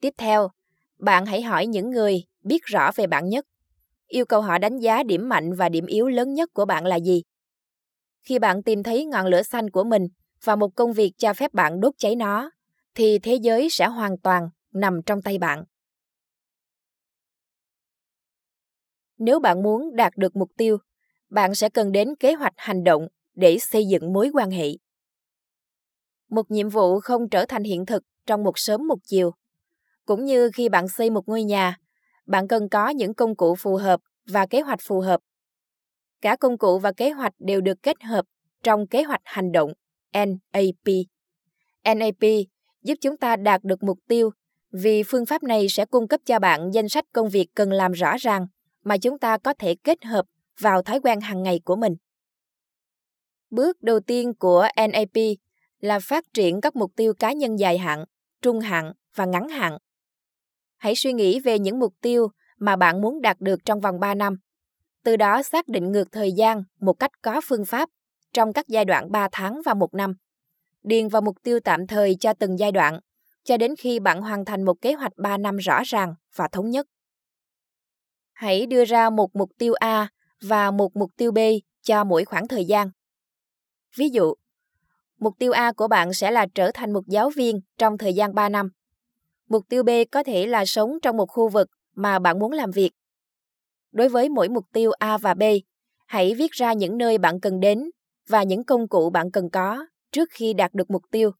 Tiếp 0.00 0.14
theo, 0.16 0.48
bạn 0.98 1.26
hãy 1.26 1.42
hỏi 1.42 1.66
những 1.66 1.90
người 1.90 2.24
biết 2.42 2.58
rõ 2.64 2.90
về 2.94 3.06
bạn 3.06 3.28
nhất. 3.28 3.44
Yêu 4.06 4.24
cầu 4.24 4.40
họ 4.42 4.58
đánh 4.58 4.78
giá 4.78 5.02
điểm 5.02 5.28
mạnh 5.28 5.52
và 5.54 5.68
điểm 5.68 5.86
yếu 5.86 6.08
lớn 6.08 6.34
nhất 6.34 6.50
của 6.54 6.64
bạn 6.64 6.84
là 6.86 6.96
gì. 6.96 7.22
Khi 8.22 8.38
bạn 8.38 8.62
tìm 8.62 8.82
thấy 8.82 9.04
ngọn 9.06 9.26
lửa 9.26 9.42
xanh 9.42 9.70
của 9.70 9.84
mình 9.84 10.02
và 10.44 10.56
một 10.56 10.70
công 10.76 10.92
việc 10.92 11.12
cho 11.18 11.32
phép 11.34 11.54
bạn 11.54 11.80
đốt 11.80 11.94
cháy 11.98 12.16
nó, 12.16 12.50
thì 12.94 13.18
thế 13.18 13.34
giới 13.34 13.68
sẽ 13.70 13.86
hoàn 13.86 14.18
toàn 14.18 14.48
nằm 14.72 15.00
trong 15.06 15.22
tay 15.22 15.38
bạn. 15.38 15.64
Nếu 19.18 19.40
bạn 19.40 19.62
muốn 19.62 19.96
đạt 19.96 20.12
được 20.16 20.36
mục 20.36 20.50
tiêu, 20.56 20.78
bạn 21.30 21.54
sẽ 21.54 21.68
cần 21.68 21.92
đến 21.92 22.14
kế 22.16 22.34
hoạch 22.34 22.52
hành 22.56 22.84
động 22.84 23.08
để 23.34 23.58
xây 23.60 23.84
dựng 23.90 24.12
mối 24.12 24.30
quan 24.34 24.50
hệ. 24.50 24.68
Một 26.30 26.50
nhiệm 26.50 26.68
vụ 26.68 27.00
không 27.00 27.28
trở 27.30 27.44
thành 27.46 27.62
hiện 27.64 27.86
thực 27.86 28.02
trong 28.26 28.42
một 28.44 28.52
sớm 28.56 28.88
một 28.88 28.98
chiều. 29.02 29.30
Cũng 30.06 30.24
như 30.24 30.50
khi 30.54 30.68
bạn 30.68 30.88
xây 30.88 31.10
một 31.10 31.28
ngôi 31.28 31.42
nhà, 31.44 31.76
bạn 32.26 32.48
cần 32.48 32.68
có 32.68 32.88
những 32.88 33.14
công 33.14 33.36
cụ 33.36 33.54
phù 33.58 33.76
hợp 33.76 34.00
và 34.26 34.46
kế 34.46 34.60
hoạch 34.60 34.78
phù 34.82 35.00
hợp. 35.00 35.20
Cả 36.20 36.36
công 36.36 36.58
cụ 36.58 36.78
và 36.78 36.92
kế 36.92 37.10
hoạch 37.10 37.32
đều 37.38 37.60
được 37.60 37.82
kết 37.82 38.02
hợp 38.02 38.24
trong 38.62 38.86
kế 38.86 39.02
hoạch 39.02 39.20
hành 39.24 39.52
động 39.52 39.72
NAP. 40.12 40.86
NAP 41.96 42.22
giúp 42.82 42.94
chúng 43.00 43.16
ta 43.16 43.36
đạt 43.36 43.64
được 43.64 43.82
mục 43.82 43.98
tiêu 44.08 44.30
vì 44.72 45.02
phương 45.06 45.26
pháp 45.26 45.42
này 45.42 45.66
sẽ 45.70 45.84
cung 45.86 46.08
cấp 46.08 46.20
cho 46.26 46.38
bạn 46.38 46.70
danh 46.74 46.88
sách 46.88 47.04
công 47.12 47.28
việc 47.28 47.46
cần 47.54 47.72
làm 47.72 47.92
rõ 47.92 48.16
ràng 48.16 48.46
mà 48.84 48.96
chúng 48.98 49.18
ta 49.18 49.38
có 49.38 49.54
thể 49.58 49.74
kết 49.84 50.04
hợp 50.04 50.22
vào 50.60 50.82
thói 50.82 51.00
quen 51.00 51.20
hàng 51.20 51.42
ngày 51.42 51.60
của 51.64 51.76
mình. 51.76 51.94
Bước 53.54 53.82
đầu 53.82 54.00
tiên 54.00 54.34
của 54.34 54.68
NAP 54.88 55.16
là 55.80 55.98
phát 56.02 56.24
triển 56.34 56.60
các 56.60 56.76
mục 56.76 56.92
tiêu 56.96 57.14
cá 57.18 57.32
nhân 57.32 57.58
dài 57.58 57.78
hạn, 57.78 58.04
trung 58.42 58.60
hạn 58.60 58.92
và 59.14 59.24
ngắn 59.24 59.48
hạn. 59.48 59.78
Hãy 60.76 60.94
suy 60.96 61.12
nghĩ 61.12 61.40
về 61.40 61.58
những 61.58 61.78
mục 61.78 61.94
tiêu 62.00 62.28
mà 62.58 62.76
bạn 62.76 63.00
muốn 63.00 63.20
đạt 63.22 63.40
được 63.40 63.60
trong 63.64 63.80
vòng 63.80 64.00
3 64.00 64.14
năm. 64.14 64.34
Từ 65.04 65.16
đó 65.16 65.42
xác 65.42 65.68
định 65.68 65.92
ngược 65.92 66.12
thời 66.12 66.32
gian 66.32 66.64
một 66.80 66.92
cách 66.92 67.10
có 67.22 67.40
phương 67.44 67.64
pháp 67.64 67.88
trong 68.32 68.52
các 68.52 68.66
giai 68.68 68.84
đoạn 68.84 69.10
3 69.12 69.28
tháng 69.32 69.60
và 69.64 69.74
1 69.74 69.94
năm. 69.94 70.14
Điền 70.82 71.08
vào 71.08 71.22
mục 71.22 71.36
tiêu 71.42 71.60
tạm 71.60 71.86
thời 71.86 72.16
cho 72.20 72.32
từng 72.34 72.58
giai 72.58 72.72
đoạn 72.72 73.00
cho 73.44 73.56
đến 73.56 73.74
khi 73.78 74.00
bạn 74.00 74.20
hoàn 74.20 74.44
thành 74.44 74.62
một 74.64 74.74
kế 74.80 74.92
hoạch 74.92 75.12
3 75.16 75.36
năm 75.38 75.56
rõ 75.56 75.82
ràng 75.86 76.14
và 76.36 76.48
thống 76.52 76.70
nhất. 76.70 76.86
Hãy 78.32 78.66
đưa 78.66 78.84
ra 78.84 79.10
một 79.10 79.30
mục 79.36 79.50
tiêu 79.58 79.74
A 79.80 80.08
và 80.42 80.70
một 80.70 80.96
mục 80.96 81.10
tiêu 81.16 81.32
B 81.32 81.38
cho 81.82 82.04
mỗi 82.04 82.24
khoảng 82.24 82.48
thời 82.48 82.64
gian 82.64 82.90
Ví 83.96 84.08
dụ, 84.12 84.32
mục 85.18 85.34
tiêu 85.38 85.52
A 85.52 85.72
của 85.72 85.88
bạn 85.88 86.12
sẽ 86.14 86.30
là 86.30 86.46
trở 86.54 86.70
thành 86.74 86.92
một 86.92 87.06
giáo 87.08 87.30
viên 87.30 87.60
trong 87.78 87.98
thời 87.98 88.14
gian 88.14 88.34
3 88.34 88.48
năm. 88.48 88.68
Mục 89.48 89.64
tiêu 89.68 89.82
B 89.82 89.88
có 90.12 90.22
thể 90.22 90.46
là 90.46 90.64
sống 90.64 90.98
trong 91.02 91.16
một 91.16 91.26
khu 91.26 91.48
vực 91.48 91.68
mà 91.94 92.18
bạn 92.18 92.38
muốn 92.38 92.52
làm 92.52 92.70
việc. 92.70 92.90
Đối 93.92 94.08
với 94.08 94.28
mỗi 94.28 94.48
mục 94.48 94.64
tiêu 94.72 94.92
A 94.98 95.18
và 95.18 95.34
B, 95.34 95.42
hãy 96.06 96.34
viết 96.34 96.50
ra 96.50 96.72
những 96.72 96.98
nơi 96.98 97.18
bạn 97.18 97.40
cần 97.40 97.60
đến 97.60 97.90
và 98.28 98.42
những 98.42 98.64
công 98.64 98.88
cụ 98.88 99.10
bạn 99.10 99.30
cần 99.30 99.50
có 99.50 99.86
trước 100.12 100.28
khi 100.32 100.52
đạt 100.52 100.74
được 100.74 100.90
mục 100.90 101.02
tiêu, 101.10 101.30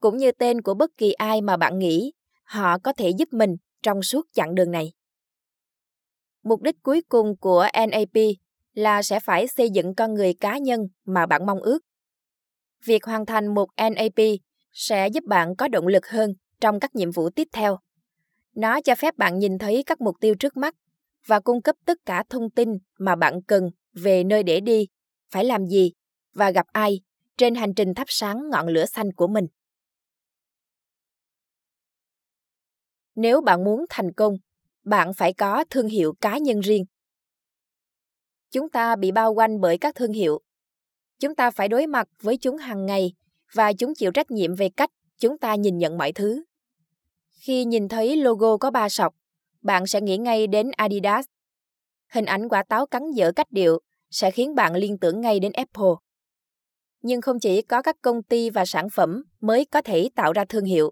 cũng 0.00 0.16
như 0.16 0.32
tên 0.32 0.62
của 0.62 0.74
bất 0.74 0.90
kỳ 0.96 1.12
ai 1.12 1.40
mà 1.40 1.56
bạn 1.56 1.78
nghĩ 1.78 2.12
họ 2.44 2.78
có 2.78 2.92
thể 2.92 3.10
giúp 3.18 3.28
mình 3.32 3.50
trong 3.82 4.02
suốt 4.02 4.26
chặng 4.32 4.54
đường 4.54 4.70
này. 4.70 4.92
Mục 6.42 6.62
đích 6.62 6.76
cuối 6.82 7.02
cùng 7.08 7.36
của 7.36 7.66
NAP 7.90 8.18
là 8.76 9.02
sẽ 9.02 9.20
phải 9.20 9.46
xây 9.48 9.70
dựng 9.70 9.94
con 9.94 10.14
người 10.14 10.34
cá 10.34 10.58
nhân 10.58 10.80
mà 11.04 11.26
bạn 11.26 11.46
mong 11.46 11.60
ước. 11.62 11.78
Việc 12.84 13.04
hoàn 13.04 13.26
thành 13.26 13.54
một 13.54 13.66
NAP 13.76 14.18
sẽ 14.72 15.08
giúp 15.08 15.24
bạn 15.24 15.56
có 15.56 15.68
động 15.68 15.86
lực 15.86 16.06
hơn 16.06 16.34
trong 16.60 16.80
các 16.80 16.94
nhiệm 16.96 17.10
vụ 17.10 17.30
tiếp 17.30 17.46
theo. 17.52 17.78
Nó 18.54 18.80
cho 18.82 18.94
phép 18.94 19.16
bạn 19.16 19.38
nhìn 19.38 19.58
thấy 19.58 19.82
các 19.86 20.00
mục 20.00 20.16
tiêu 20.20 20.34
trước 20.38 20.56
mắt 20.56 20.74
và 21.26 21.40
cung 21.40 21.62
cấp 21.62 21.76
tất 21.84 21.96
cả 22.06 22.24
thông 22.30 22.50
tin 22.50 22.78
mà 22.98 23.16
bạn 23.16 23.42
cần 23.42 23.70
về 23.92 24.24
nơi 24.24 24.42
để 24.42 24.60
đi, 24.60 24.86
phải 25.30 25.44
làm 25.44 25.66
gì 25.66 25.92
và 26.34 26.50
gặp 26.50 26.66
ai 26.72 27.00
trên 27.38 27.54
hành 27.54 27.74
trình 27.76 27.94
thắp 27.94 28.04
sáng 28.08 28.50
ngọn 28.50 28.68
lửa 28.68 28.86
xanh 28.86 29.12
của 29.12 29.26
mình. 29.26 29.46
Nếu 33.14 33.40
bạn 33.40 33.64
muốn 33.64 33.84
thành 33.90 34.12
công, 34.12 34.34
bạn 34.84 35.14
phải 35.14 35.32
có 35.32 35.64
thương 35.70 35.88
hiệu 35.88 36.12
cá 36.20 36.38
nhân 36.38 36.60
riêng. 36.60 36.84
Chúng 38.52 38.70
ta 38.70 38.96
bị 38.96 39.12
bao 39.12 39.34
quanh 39.34 39.60
bởi 39.60 39.78
các 39.78 39.94
thương 39.94 40.12
hiệu. 40.12 40.38
Chúng 41.20 41.34
ta 41.34 41.50
phải 41.50 41.68
đối 41.68 41.86
mặt 41.86 42.08
với 42.22 42.36
chúng 42.36 42.56
hàng 42.56 42.86
ngày 42.86 43.12
và 43.54 43.72
chúng 43.72 43.94
chịu 43.94 44.10
trách 44.10 44.30
nhiệm 44.30 44.54
về 44.54 44.68
cách 44.76 44.90
chúng 45.18 45.38
ta 45.38 45.54
nhìn 45.54 45.78
nhận 45.78 45.98
mọi 45.98 46.12
thứ. 46.12 46.44
Khi 47.40 47.64
nhìn 47.64 47.88
thấy 47.88 48.16
logo 48.16 48.56
có 48.56 48.70
ba 48.70 48.88
sọc, 48.88 49.14
bạn 49.62 49.86
sẽ 49.86 50.00
nghĩ 50.00 50.16
ngay 50.16 50.46
đến 50.46 50.70
Adidas. 50.76 51.26
Hình 52.12 52.24
ảnh 52.24 52.48
quả 52.48 52.62
táo 52.68 52.86
cắn 52.86 53.10
dở 53.10 53.32
cách 53.36 53.46
điệu 53.50 53.78
sẽ 54.10 54.30
khiến 54.30 54.54
bạn 54.54 54.74
liên 54.74 54.98
tưởng 54.98 55.20
ngay 55.20 55.40
đến 55.40 55.52
Apple. 55.52 55.88
Nhưng 57.02 57.20
không 57.20 57.38
chỉ 57.40 57.62
có 57.62 57.82
các 57.82 57.96
công 58.02 58.22
ty 58.22 58.50
và 58.50 58.64
sản 58.64 58.88
phẩm 58.94 59.24
mới 59.40 59.64
có 59.64 59.82
thể 59.82 60.08
tạo 60.14 60.32
ra 60.32 60.44
thương 60.48 60.64
hiệu. 60.64 60.90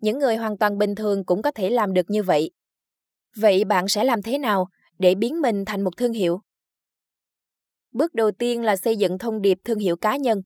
Những 0.00 0.18
người 0.18 0.36
hoàn 0.36 0.58
toàn 0.58 0.78
bình 0.78 0.94
thường 0.94 1.24
cũng 1.24 1.42
có 1.42 1.50
thể 1.50 1.70
làm 1.70 1.92
được 1.92 2.10
như 2.10 2.22
vậy. 2.22 2.50
Vậy 3.36 3.64
bạn 3.64 3.88
sẽ 3.88 4.04
làm 4.04 4.22
thế 4.22 4.38
nào 4.38 4.66
để 4.98 5.14
biến 5.14 5.40
mình 5.40 5.64
thành 5.64 5.82
một 5.84 5.90
thương 5.96 6.12
hiệu? 6.12 6.40
bước 7.94 8.14
đầu 8.14 8.30
tiên 8.30 8.62
là 8.62 8.76
xây 8.76 8.96
dựng 8.96 9.18
thông 9.18 9.42
điệp 9.42 9.58
thương 9.64 9.78
hiệu 9.78 9.96
cá 9.96 10.16
nhân. 10.16 10.42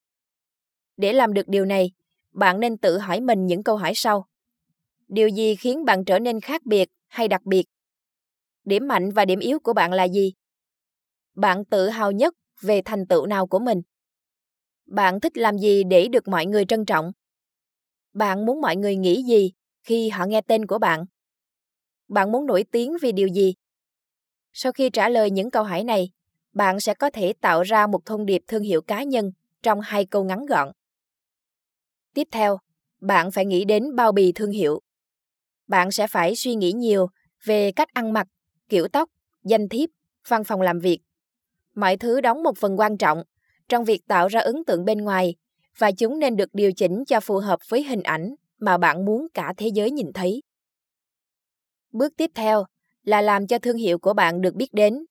Để 0.96 1.12
làm 1.12 1.32
được 1.34 1.48
điều 1.48 1.64
này, 1.64 1.90
bạn 2.32 2.60
nên 2.60 2.78
tự 2.78 2.98
hỏi 2.98 3.20
mình 3.20 3.46
những 3.46 3.62
câu 3.62 3.76
hỏi 3.76 3.92
sau. 3.94 4.28
Điều 5.08 5.28
gì 5.28 5.54
khiến 5.54 5.84
bạn 5.84 6.04
trở 6.04 6.18
nên 6.18 6.40
khác 6.40 6.66
biệt 6.66 6.88
hay 7.06 7.28
đặc 7.28 7.44
biệt? 7.44 7.62
Điểm 8.64 8.88
mạnh 8.88 9.10
và 9.10 9.24
điểm 9.24 9.38
yếu 9.38 9.58
của 9.60 9.72
bạn 9.72 9.92
là 9.92 10.08
gì? 10.08 10.32
Bạn 11.34 11.64
tự 11.64 11.88
hào 11.88 12.12
nhất 12.12 12.34
về 12.60 12.82
thành 12.84 13.06
tựu 13.06 13.26
nào 13.26 13.46
của 13.46 13.58
mình? 13.58 13.82
Bạn 14.86 15.20
thích 15.20 15.38
làm 15.38 15.58
gì 15.58 15.84
để 15.84 16.08
được 16.08 16.28
mọi 16.28 16.46
người 16.46 16.64
trân 16.64 16.84
trọng? 16.84 17.12
Bạn 18.12 18.46
muốn 18.46 18.60
mọi 18.60 18.76
người 18.76 18.96
nghĩ 18.96 19.22
gì 19.22 19.52
khi 19.82 20.08
họ 20.08 20.24
nghe 20.26 20.40
tên 20.40 20.66
của 20.66 20.78
bạn? 20.78 21.04
Bạn 22.08 22.32
muốn 22.32 22.46
nổi 22.46 22.64
tiếng 22.72 22.92
vì 23.02 23.12
điều 23.12 23.28
gì? 23.28 23.54
Sau 24.52 24.72
khi 24.72 24.90
trả 24.92 25.08
lời 25.08 25.30
những 25.30 25.50
câu 25.50 25.64
hỏi 25.64 25.84
này, 25.84 26.10
bạn 26.52 26.80
sẽ 26.80 26.94
có 26.94 27.10
thể 27.10 27.32
tạo 27.40 27.62
ra 27.62 27.86
một 27.86 28.06
thông 28.06 28.26
điệp 28.26 28.42
thương 28.48 28.62
hiệu 28.62 28.80
cá 28.82 29.02
nhân 29.02 29.32
trong 29.62 29.80
hai 29.80 30.06
câu 30.06 30.24
ngắn 30.24 30.46
gọn. 30.46 30.72
Tiếp 32.14 32.28
theo, 32.30 32.58
bạn 33.00 33.30
phải 33.30 33.46
nghĩ 33.46 33.64
đến 33.64 33.96
bao 33.96 34.12
bì 34.12 34.32
thương 34.32 34.50
hiệu. 34.50 34.80
Bạn 35.66 35.90
sẽ 35.90 36.06
phải 36.06 36.36
suy 36.36 36.54
nghĩ 36.54 36.72
nhiều 36.72 37.06
về 37.44 37.72
cách 37.72 37.88
ăn 37.94 38.12
mặc, 38.12 38.26
kiểu 38.68 38.88
tóc, 38.88 39.08
danh 39.44 39.68
thiếp, 39.68 39.88
văn 40.28 40.44
phòng 40.44 40.60
làm 40.62 40.78
việc. 40.78 40.98
Mọi 41.74 41.96
thứ 41.96 42.20
đóng 42.20 42.42
một 42.42 42.58
phần 42.58 42.78
quan 42.80 42.96
trọng 42.96 43.22
trong 43.68 43.84
việc 43.84 44.06
tạo 44.06 44.28
ra 44.28 44.40
ấn 44.40 44.64
tượng 44.64 44.84
bên 44.84 44.98
ngoài 44.98 45.34
và 45.78 45.90
chúng 45.98 46.18
nên 46.18 46.36
được 46.36 46.48
điều 46.52 46.72
chỉnh 46.72 47.04
cho 47.06 47.20
phù 47.20 47.38
hợp 47.38 47.58
với 47.68 47.82
hình 47.84 48.02
ảnh 48.02 48.34
mà 48.58 48.78
bạn 48.78 49.04
muốn 49.04 49.26
cả 49.34 49.54
thế 49.56 49.68
giới 49.74 49.90
nhìn 49.90 50.12
thấy. 50.14 50.40
Bước 51.92 52.12
tiếp 52.16 52.30
theo 52.34 52.64
là 53.02 53.22
làm 53.22 53.46
cho 53.46 53.58
thương 53.58 53.76
hiệu 53.76 53.98
của 53.98 54.12
bạn 54.14 54.40
được 54.40 54.54
biết 54.54 54.68
đến 54.72 55.04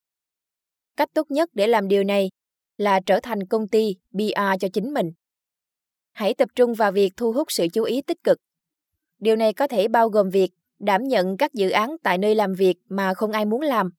Cách 0.98 1.14
tốt 1.14 1.32
nhất 1.32 1.50
để 1.54 1.68
làm 1.68 1.88
điều 1.88 2.04
này 2.04 2.30
là 2.78 3.00
trở 3.06 3.20
thành 3.24 3.46
công 3.48 3.68
ty 3.68 3.96
PR 4.12 4.42
cho 4.60 4.68
chính 4.74 4.94
mình. 4.94 5.12
Hãy 6.12 6.34
tập 6.34 6.50
trung 6.56 6.74
vào 6.74 6.92
việc 6.92 7.14
thu 7.18 7.32
hút 7.32 7.52
sự 7.52 7.68
chú 7.74 7.84
ý 7.84 8.02
tích 8.02 8.24
cực. 8.24 8.38
Điều 9.20 9.36
này 9.36 9.54
có 9.54 9.68
thể 9.68 9.88
bao 9.88 10.10
gồm 10.10 10.30
việc 10.30 10.52
đảm 10.80 11.04
nhận 11.04 11.38
các 11.38 11.54
dự 11.54 11.70
án 11.70 11.98
tại 12.04 12.18
nơi 12.18 12.36
làm 12.36 12.54
việc 12.54 12.78
mà 12.90 13.14
không 13.14 13.32
ai 13.32 13.46
muốn 13.46 13.62
làm, 13.62 13.90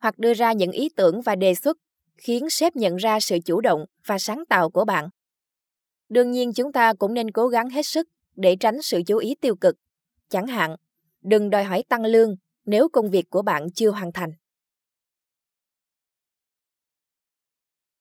hoặc 0.00 0.18
đưa 0.18 0.34
ra 0.34 0.52
những 0.52 0.70
ý 0.70 0.88
tưởng 0.96 1.20
và 1.22 1.36
đề 1.36 1.54
xuất 1.54 1.76
khiến 2.16 2.50
sếp 2.50 2.76
nhận 2.76 2.96
ra 2.96 3.20
sự 3.20 3.38
chủ 3.44 3.60
động 3.60 3.84
và 4.06 4.18
sáng 4.18 4.44
tạo 4.48 4.70
của 4.70 4.84
bạn. 4.84 5.08
Đương 6.08 6.30
nhiên 6.30 6.52
chúng 6.52 6.72
ta 6.72 6.92
cũng 6.94 7.14
nên 7.14 7.30
cố 7.30 7.48
gắng 7.48 7.70
hết 7.70 7.82
sức 7.86 8.08
để 8.36 8.56
tránh 8.60 8.82
sự 8.82 9.02
chú 9.06 9.16
ý 9.18 9.34
tiêu 9.40 9.56
cực. 9.56 9.74
Chẳng 10.28 10.46
hạn, 10.46 10.76
đừng 11.22 11.50
đòi 11.50 11.64
hỏi 11.64 11.82
tăng 11.88 12.04
lương 12.04 12.34
nếu 12.64 12.88
công 12.88 13.10
việc 13.10 13.30
của 13.30 13.42
bạn 13.42 13.70
chưa 13.74 13.90
hoàn 13.90 14.12
thành. 14.12 14.30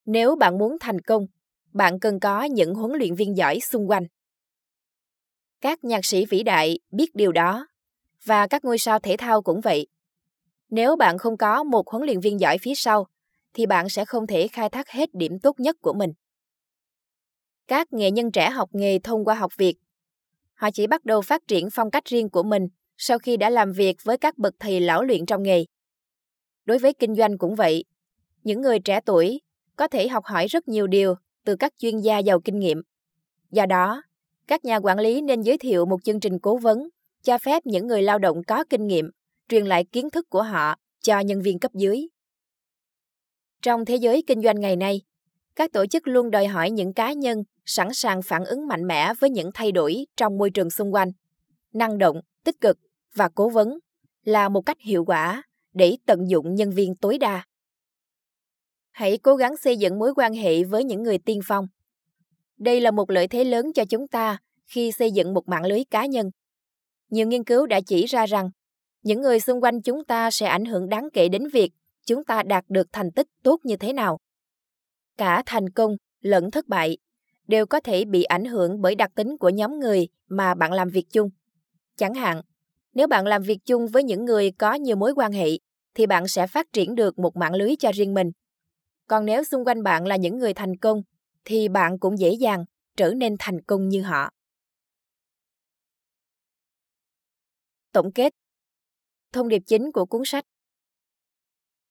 Nếu 0.07 0.35
bạn 0.35 0.57
muốn 0.57 0.77
thành 0.79 1.01
công, 1.01 1.27
bạn 1.73 1.99
cần 1.99 2.19
có 2.19 2.43
những 2.43 2.73
huấn 2.75 2.91
luyện 2.97 3.15
viên 3.15 3.37
giỏi 3.37 3.59
xung 3.59 3.89
quanh. 3.89 4.03
Các 5.61 5.83
nhạc 5.83 6.05
sĩ 6.05 6.25
vĩ 6.25 6.43
đại 6.43 6.79
biết 6.91 7.15
điều 7.15 7.31
đó, 7.31 7.67
và 8.25 8.47
các 8.47 8.65
ngôi 8.65 8.77
sao 8.77 8.99
thể 8.99 9.15
thao 9.17 9.41
cũng 9.41 9.61
vậy. 9.61 9.87
Nếu 10.69 10.95
bạn 10.95 11.17
không 11.17 11.37
có 11.37 11.63
một 11.63 11.87
huấn 11.89 12.03
luyện 12.05 12.19
viên 12.19 12.39
giỏi 12.39 12.57
phía 12.57 12.73
sau, 12.75 13.07
thì 13.53 13.65
bạn 13.65 13.89
sẽ 13.89 14.05
không 14.05 14.27
thể 14.27 14.47
khai 14.47 14.69
thác 14.69 14.89
hết 14.89 15.09
điểm 15.13 15.31
tốt 15.43 15.59
nhất 15.59 15.75
của 15.81 15.93
mình. 15.93 16.09
Các 17.67 17.93
nghệ 17.93 18.11
nhân 18.11 18.31
trẻ 18.31 18.49
học 18.49 18.69
nghề 18.73 18.99
thông 18.99 19.25
qua 19.25 19.35
học 19.35 19.51
việc. 19.57 19.75
Họ 20.53 20.71
chỉ 20.71 20.87
bắt 20.87 21.03
đầu 21.05 21.21
phát 21.21 21.41
triển 21.47 21.67
phong 21.71 21.91
cách 21.91 22.05
riêng 22.05 22.29
của 22.29 22.43
mình 22.43 22.63
sau 22.97 23.19
khi 23.19 23.37
đã 23.37 23.49
làm 23.49 23.71
việc 23.71 23.97
với 24.03 24.17
các 24.17 24.37
bậc 24.37 24.53
thầy 24.59 24.79
lão 24.79 25.03
luyện 25.03 25.25
trong 25.25 25.43
nghề. 25.43 25.65
Đối 26.65 26.77
với 26.77 26.93
kinh 26.93 27.15
doanh 27.15 27.37
cũng 27.37 27.55
vậy. 27.55 27.83
Những 28.43 28.61
người 28.61 28.79
trẻ 28.79 28.99
tuổi 29.05 29.41
có 29.77 29.87
thể 29.87 30.07
học 30.07 30.25
hỏi 30.25 30.47
rất 30.47 30.67
nhiều 30.67 30.87
điều 30.87 31.15
từ 31.45 31.55
các 31.55 31.73
chuyên 31.77 31.97
gia 31.99 32.17
giàu 32.17 32.39
kinh 32.39 32.59
nghiệm. 32.59 32.81
Do 33.51 33.65
đó, 33.65 34.03
các 34.47 34.65
nhà 34.65 34.75
quản 34.77 34.99
lý 34.99 35.21
nên 35.21 35.41
giới 35.41 35.57
thiệu 35.57 35.85
một 35.85 36.03
chương 36.03 36.19
trình 36.19 36.39
cố 36.39 36.57
vấn 36.57 36.89
cho 37.23 37.37
phép 37.37 37.65
những 37.65 37.87
người 37.87 38.01
lao 38.01 38.19
động 38.19 38.43
có 38.47 38.63
kinh 38.69 38.87
nghiệm 38.87 39.09
truyền 39.49 39.65
lại 39.65 39.85
kiến 39.91 40.09
thức 40.09 40.29
của 40.29 40.43
họ 40.43 40.75
cho 41.01 41.19
nhân 41.19 41.41
viên 41.41 41.59
cấp 41.59 41.71
dưới. 41.73 42.07
Trong 43.61 43.85
thế 43.85 43.95
giới 43.95 44.23
kinh 44.27 44.41
doanh 44.41 44.59
ngày 44.59 44.75
nay, 44.75 45.01
các 45.55 45.71
tổ 45.73 45.85
chức 45.85 46.07
luôn 46.07 46.31
đòi 46.31 46.47
hỏi 46.47 46.71
những 46.71 46.93
cá 46.93 47.13
nhân 47.13 47.43
sẵn 47.65 47.87
sàng 47.93 48.21
phản 48.21 48.45
ứng 48.45 48.67
mạnh 48.67 48.87
mẽ 48.87 49.13
với 49.19 49.29
những 49.29 49.49
thay 49.53 49.71
đổi 49.71 50.05
trong 50.17 50.37
môi 50.37 50.49
trường 50.49 50.69
xung 50.69 50.93
quanh. 50.93 51.09
Năng 51.73 51.97
động, 51.97 52.21
tích 52.43 52.61
cực 52.61 52.77
và 53.15 53.29
cố 53.35 53.49
vấn 53.49 53.79
là 54.23 54.49
một 54.49 54.61
cách 54.61 54.77
hiệu 54.81 55.05
quả 55.05 55.43
để 55.73 55.97
tận 56.05 56.29
dụng 56.29 56.55
nhân 56.55 56.69
viên 56.71 56.95
tối 56.95 57.17
đa. 57.17 57.43
Hãy 58.97 59.17
cố 59.17 59.35
gắng 59.35 59.57
xây 59.57 59.77
dựng 59.77 59.99
mối 59.99 60.13
quan 60.15 60.33
hệ 60.33 60.63
với 60.63 60.83
những 60.83 61.03
người 61.03 61.17
tiên 61.17 61.39
phong. 61.43 61.67
Đây 62.57 62.81
là 62.81 62.91
một 62.91 63.09
lợi 63.09 63.27
thế 63.27 63.43
lớn 63.43 63.73
cho 63.73 63.85
chúng 63.85 64.07
ta 64.07 64.37
khi 64.65 64.91
xây 64.91 65.11
dựng 65.11 65.33
một 65.33 65.47
mạng 65.47 65.65
lưới 65.65 65.83
cá 65.91 66.05
nhân. 66.05 66.31
Nhiều 67.09 67.27
nghiên 67.27 67.43
cứu 67.43 67.65
đã 67.65 67.79
chỉ 67.87 68.05
ra 68.05 68.25
rằng 68.25 68.49
những 69.01 69.21
người 69.21 69.39
xung 69.39 69.63
quanh 69.63 69.81
chúng 69.81 70.05
ta 70.05 70.31
sẽ 70.31 70.45
ảnh 70.45 70.65
hưởng 70.65 70.89
đáng 70.89 71.09
kể 71.13 71.29
đến 71.29 71.47
việc 71.53 71.71
chúng 72.05 72.23
ta 72.23 72.43
đạt 72.43 72.65
được 72.69 72.87
thành 72.91 73.11
tích 73.11 73.27
tốt 73.43 73.59
như 73.63 73.75
thế 73.77 73.93
nào. 73.93 74.17
Cả 75.17 75.43
thành 75.45 75.69
công 75.69 75.95
lẫn 76.21 76.51
thất 76.51 76.67
bại 76.67 76.97
đều 77.47 77.65
có 77.65 77.79
thể 77.79 78.05
bị 78.05 78.23
ảnh 78.23 78.45
hưởng 78.45 78.81
bởi 78.81 78.95
đặc 78.95 79.11
tính 79.15 79.37
của 79.37 79.49
nhóm 79.49 79.79
người 79.79 80.07
mà 80.27 80.55
bạn 80.55 80.71
làm 80.71 80.89
việc 80.89 81.05
chung. 81.11 81.29
Chẳng 81.95 82.13
hạn, 82.13 82.41
nếu 82.93 83.07
bạn 83.07 83.25
làm 83.27 83.43
việc 83.43 83.59
chung 83.65 83.87
với 83.87 84.03
những 84.03 84.25
người 84.25 84.51
có 84.51 84.73
nhiều 84.73 84.95
mối 84.95 85.13
quan 85.15 85.31
hệ 85.31 85.49
thì 85.95 86.05
bạn 86.07 86.27
sẽ 86.27 86.47
phát 86.47 86.67
triển 86.73 86.95
được 86.95 87.19
một 87.19 87.35
mạng 87.35 87.55
lưới 87.55 87.75
cho 87.79 87.91
riêng 87.95 88.13
mình 88.13 88.27
còn 89.07 89.25
nếu 89.25 89.43
xung 89.43 89.65
quanh 89.67 89.83
bạn 89.83 90.05
là 90.07 90.15
những 90.15 90.37
người 90.37 90.53
thành 90.53 90.77
công, 90.77 91.01
thì 91.45 91.67
bạn 91.69 91.99
cũng 91.99 92.19
dễ 92.19 92.33
dàng 92.33 92.65
trở 92.97 93.13
nên 93.17 93.35
thành 93.39 93.61
công 93.61 93.89
như 93.89 94.01
họ. 94.01 94.29
Tổng 97.91 98.11
kết 98.11 98.33
Thông 99.33 99.47
điệp 99.47 99.61
chính 99.65 99.91
của 99.91 100.05
cuốn 100.05 100.21
sách 100.25 100.45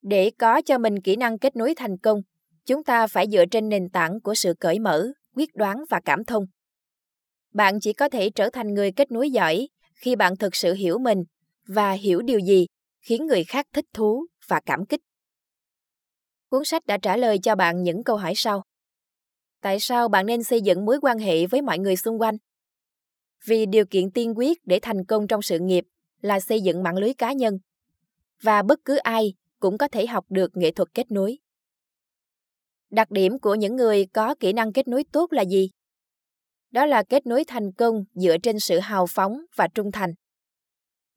Để 0.03 0.31
có 0.39 0.63
cho 0.65 0.79
mình 0.79 1.01
kỹ 1.01 1.17
năng 1.17 1.39
kết 1.39 1.57
nối 1.57 1.75
thành 1.77 1.97
công, 1.99 2.23
chúng 2.67 2.85
ta 2.85 3.07
phải 3.07 3.27
dựa 3.33 3.45
trên 3.51 3.69
nền 3.69 3.89
tảng 3.91 4.21
của 4.21 4.35
sự 4.35 4.55
cởi 4.61 4.79
mở, 4.79 5.09
quyết 5.35 5.55
đoán 5.55 5.85
và 5.91 6.01
cảm 6.05 6.25
thông. 6.25 6.47
Bạn 7.53 7.81
chỉ 7.81 7.93
có 7.93 8.09
thể 8.09 8.31
trở 8.31 8.51
thành 8.51 8.75
người 8.75 8.93
kết 8.93 9.11
nối 9.11 9.31
giỏi 9.31 9.69
khi 9.95 10.17
bạn 10.17 10.37
thực 10.37 10.57
sự 10.57 10.75
hiểu 10.75 10.99
mình 10.99 11.25
và 11.67 11.93
hiểu 11.93 12.23
điều 12.23 12.39
gì 12.39 12.67
khiến 13.01 13.27
người 13.27 13.45
khác 13.45 13.67
thích 13.73 13.87
thú 13.95 14.27
và 14.49 14.61
cảm 14.61 14.87
kích. 14.87 15.01
Cuốn 16.49 16.65
sách 16.65 16.87
đã 16.87 16.99
trả 17.03 17.17
lời 17.17 17.39
cho 17.43 17.55
bạn 17.57 17.83
những 17.83 18.05
câu 18.05 18.17
hỏi 18.17 18.33
sau. 18.37 18.63
Tại 19.61 19.81
sao 19.81 20.09
bạn 20.09 20.27
nên 20.27 20.43
xây 20.43 20.61
dựng 20.61 20.85
mối 20.85 20.99
quan 21.03 21.19
hệ 21.19 21.47
với 21.47 21.63
mọi 21.63 21.79
người 21.79 21.97
xung 21.97 22.21
quanh? 22.21 22.37
Vì 23.47 23.67
điều 23.67 23.85
kiện 23.91 24.11
tiên 24.11 24.33
quyết 24.37 24.59
để 24.65 24.79
thành 24.83 25.05
công 25.05 25.27
trong 25.27 25.43
sự 25.43 25.59
nghiệp 25.59 25.85
là 26.23 26.41
xây 26.41 26.61
dựng 26.61 26.83
mạng 26.83 26.97
lưới 26.99 27.15
cá 27.15 27.33
nhân. 27.33 27.59
Và 28.43 28.63
bất 28.63 28.79
cứ 28.85 28.97
ai 28.97 29.35
cũng 29.61 29.79
có 29.79 29.89
thể 29.89 30.07
học 30.07 30.27
được 30.29 30.51
nghệ 30.57 30.71
thuật 30.73 30.89
kết 30.95 31.11
nối. 31.11 31.39
Đặc 32.91 33.11
điểm 33.11 33.39
của 33.39 33.55
những 33.55 33.77
người 33.77 34.07
có 34.13 34.35
kỹ 34.41 34.53
năng 34.53 34.73
kết 34.73 34.89
nối 34.89 35.05
tốt 35.13 35.33
là 35.33 35.45
gì? 35.45 35.71
Đó 36.71 36.87
là 36.87 37.03
kết 37.03 37.27
nối 37.27 37.45
thành 37.45 37.73
công 37.73 38.05
dựa 38.15 38.37
trên 38.43 38.61
sự 38.61 38.79
hào 38.79 39.07
phóng 39.11 39.41
và 39.57 39.69
trung 39.75 39.93
thành. 39.93 40.11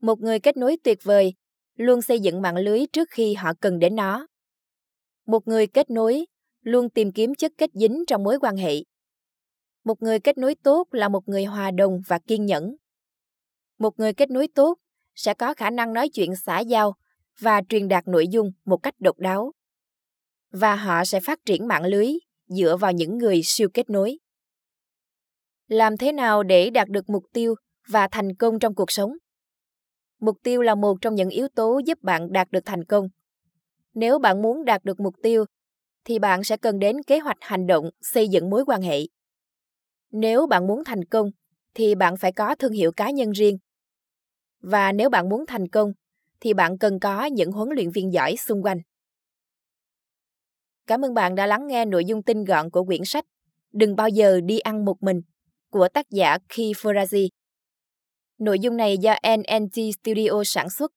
Một 0.02 0.20
người 0.20 0.40
kết 0.40 0.58
nối 0.58 0.78
tuyệt 0.84 1.00
vời 1.04 1.34
luôn 1.76 2.02
xây 2.02 2.20
dựng 2.20 2.42
mạng 2.42 2.58
lưới 2.58 2.86
trước 2.94 3.10
khi 3.12 3.34
họ 3.34 3.52
cần 3.62 3.80
đến 3.80 3.96
nó 3.96 4.28
một 5.30 5.48
người 5.48 5.68
kết 5.68 5.90
nối 5.90 6.26
luôn 6.62 6.90
tìm 6.90 7.12
kiếm 7.12 7.36
chất 7.36 7.52
kết 7.58 7.70
dính 7.74 8.04
trong 8.08 8.24
mối 8.24 8.40
quan 8.42 8.56
hệ 8.58 8.74
một 9.84 10.02
người 10.02 10.20
kết 10.20 10.38
nối 10.38 10.56
tốt 10.56 10.88
là 10.92 11.10
một 11.10 11.28
người 11.30 11.44
hòa 11.46 11.72
đồng 11.72 12.00
và 12.08 12.20
kiên 12.20 12.46
nhẫn 12.46 12.76
một 13.80 14.00
người 14.00 14.14
kết 14.14 14.30
nối 14.30 14.48
tốt 14.56 14.78
sẽ 15.16 15.34
có 15.34 15.54
khả 15.54 15.70
năng 15.70 15.94
nói 15.94 16.10
chuyện 16.10 16.36
xã 16.36 16.60
giao 16.60 16.94
và 17.40 17.62
truyền 17.70 17.88
đạt 17.88 18.08
nội 18.08 18.28
dung 18.28 18.52
một 18.66 18.78
cách 18.78 18.96
độc 19.00 19.20
đáo 19.20 19.52
và 20.52 20.76
họ 20.76 21.06
sẽ 21.06 21.20
phát 21.20 21.40
triển 21.46 21.68
mạng 21.68 21.86
lưới 21.86 22.14
dựa 22.48 22.78
vào 22.78 22.92
những 22.92 23.18
người 23.18 23.42
siêu 23.44 23.70
kết 23.74 23.90
nối 23.90 24.20
làm 25.68 25.98
thế 25.98 26.12
nào 26.12 26.44
để 26.44 26.70
đạt 26.70 26.88
được 26.90 27.10
mục 27.10 27.24
tiêu 27.34 27.56
và 27.90 28.08
thành 28.12 28.36
công 28.36 28.60
trong 28.60 28.76
cuộc 28.76 28.92
sống 28.92 29.14
mục 30.20 30.38
tiêu 30.44 30.62
là 30.62 30.76
một 30.76 30.98
trong 31.02 31.16
những 31.16 31.30
yếu 31.30 31.48
tố 31.56 31.82
giúp 31.86 32.00
bạn 32.04 32.32
đạt 32.32 32.52
được 32.52 32.66
thành 32.66 32.86
công 32.86 33.08
nếu 34.00 34.20
bạn 34.20 34.42
muốn 34.42 34.66
đạt 34.66 34.84
được 34.84 35.00
mục 35.00 35.16
tiêu, 35.24 35.46
thì 36.06 36.20
bạn 36.20 36.44
sẽ 36.44 36.58
cần 36.58 36.80
đến 36.80 36.98
kế 37.08 37.20
hoạch 37.20 37.38
hành 37.42 37.68
động 37.68 37.90
xây 38.02 38.28
dựng 38.28 38.50
mối 38.50 38.66
quan 38.66 38.82
hệ. 38.82 39.00
Nếu 40.12 40.48
bạn 40.48 40.68
muốn 40.68 40.84
thành 40.86 41.06
công, 41.06 41.30
thì 41.74 41.96
bạn 41.96 42.18
phải 42.18 42.32
có 42.32 42.56
thương 42.56 42.72
hiệu 42.72 42.92
cá 42.92 43.12
nhân 43.12 43.32
riêng. 43.32 43.58
Và 44.62 44.92
nếu 44.92 45.10
bạn 45.10 45.30
muốn 45.30 45.46
thành 45.48 45.68
công, 45.68 45.94
thì 46.40 46.54
bạn 46.54 46.78
cần 46.78 47.00
có 47.00 47.26
những 47.26 47.52
huấn 47.52 47.70
luyện 47.76 47.92
viên 47.92 48.14
giỏi 48.14 48.36
xung 48.38 48.64
quanh. 48.64 48.78
Cảm 50.88 51.06
ơn 51.06 51.14
bạn 51.14 51.36
đã 51.36 51.48
lắng 51.48 51.68
nghe 51.68 51.86
nội 51.86 52.06
dung 52.06 52.24
tinh 52.24 52.44
gọn 52.44 52.70
của 52.70 52.84
quyển 52.84 53.02
sách 53.06 53.26
Đừng 53.72 53.96
bao 53.96 54.10
giờ 54.10 54.40
đi 54.46 54.60
ăn 54.60 54.86
một 54.86 55.04
mình 55.04 55.22
của 55.70 55.88
tác 55.94 56.10
giả 56.10 56.38
Keith 56.50 56.78
Ferrazzi. 56.78 57.28
Nội 58.38 58.60
dung 58.60 58.78
này 58.78 58.98
do 58.98 59.16
NNT 59.38 59.76
Studio 60.04 60.44
sản 60.46 60.70
xuất 60.70 60.92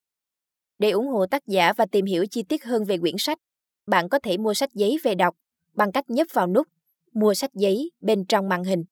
để 0.82 0.90
ủng 0.90 1.06
hộ 1.08 1.26
tác 1.26 1.42
giả 1.46 1.72
và 1.72 1.86
tìm 1.86 2.04
hiểu 2.04 2.26
chi 2.26 2.42
tiết 2.42 2.64
hơn 2.64 2.84
về 2.84 2.98
quyển 2.98 3.14
sách, 3.18 3.38
bạn 3.86 4.08
có 4.08 4.18
thể 4.18 4.36
mua 4.36 4.54
sách 4.54 4.70
giấy 4.74 4.96
về 5.02 5.14
đọc 5.14 5.36
bằng 5.74 5.92
cách 5.92 6.10
nhấp 6.10 6.26
vào 6.32 6.46
nút 6.46 6.68
Mua 7.12 7.34
sách 7.34 7.54
giấy 7.54 7.90
bên 8.00 8.24
trong 8.24 8.48
màn 8.48 8.64
hình. 8.64 8.84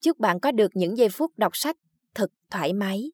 Chúc 0.00 0.18
bạn 0.18 0.40
có 0.40 0.52
được 0.52 0.70
những 0.74 0.98
giây 0.98 1.08
phút 1.08 1.30
đọc 1.36 1.56
sách 1.56 1.76
thật 2.14 2.26
thoải 2.50 2.72
mái. 2.72 3.12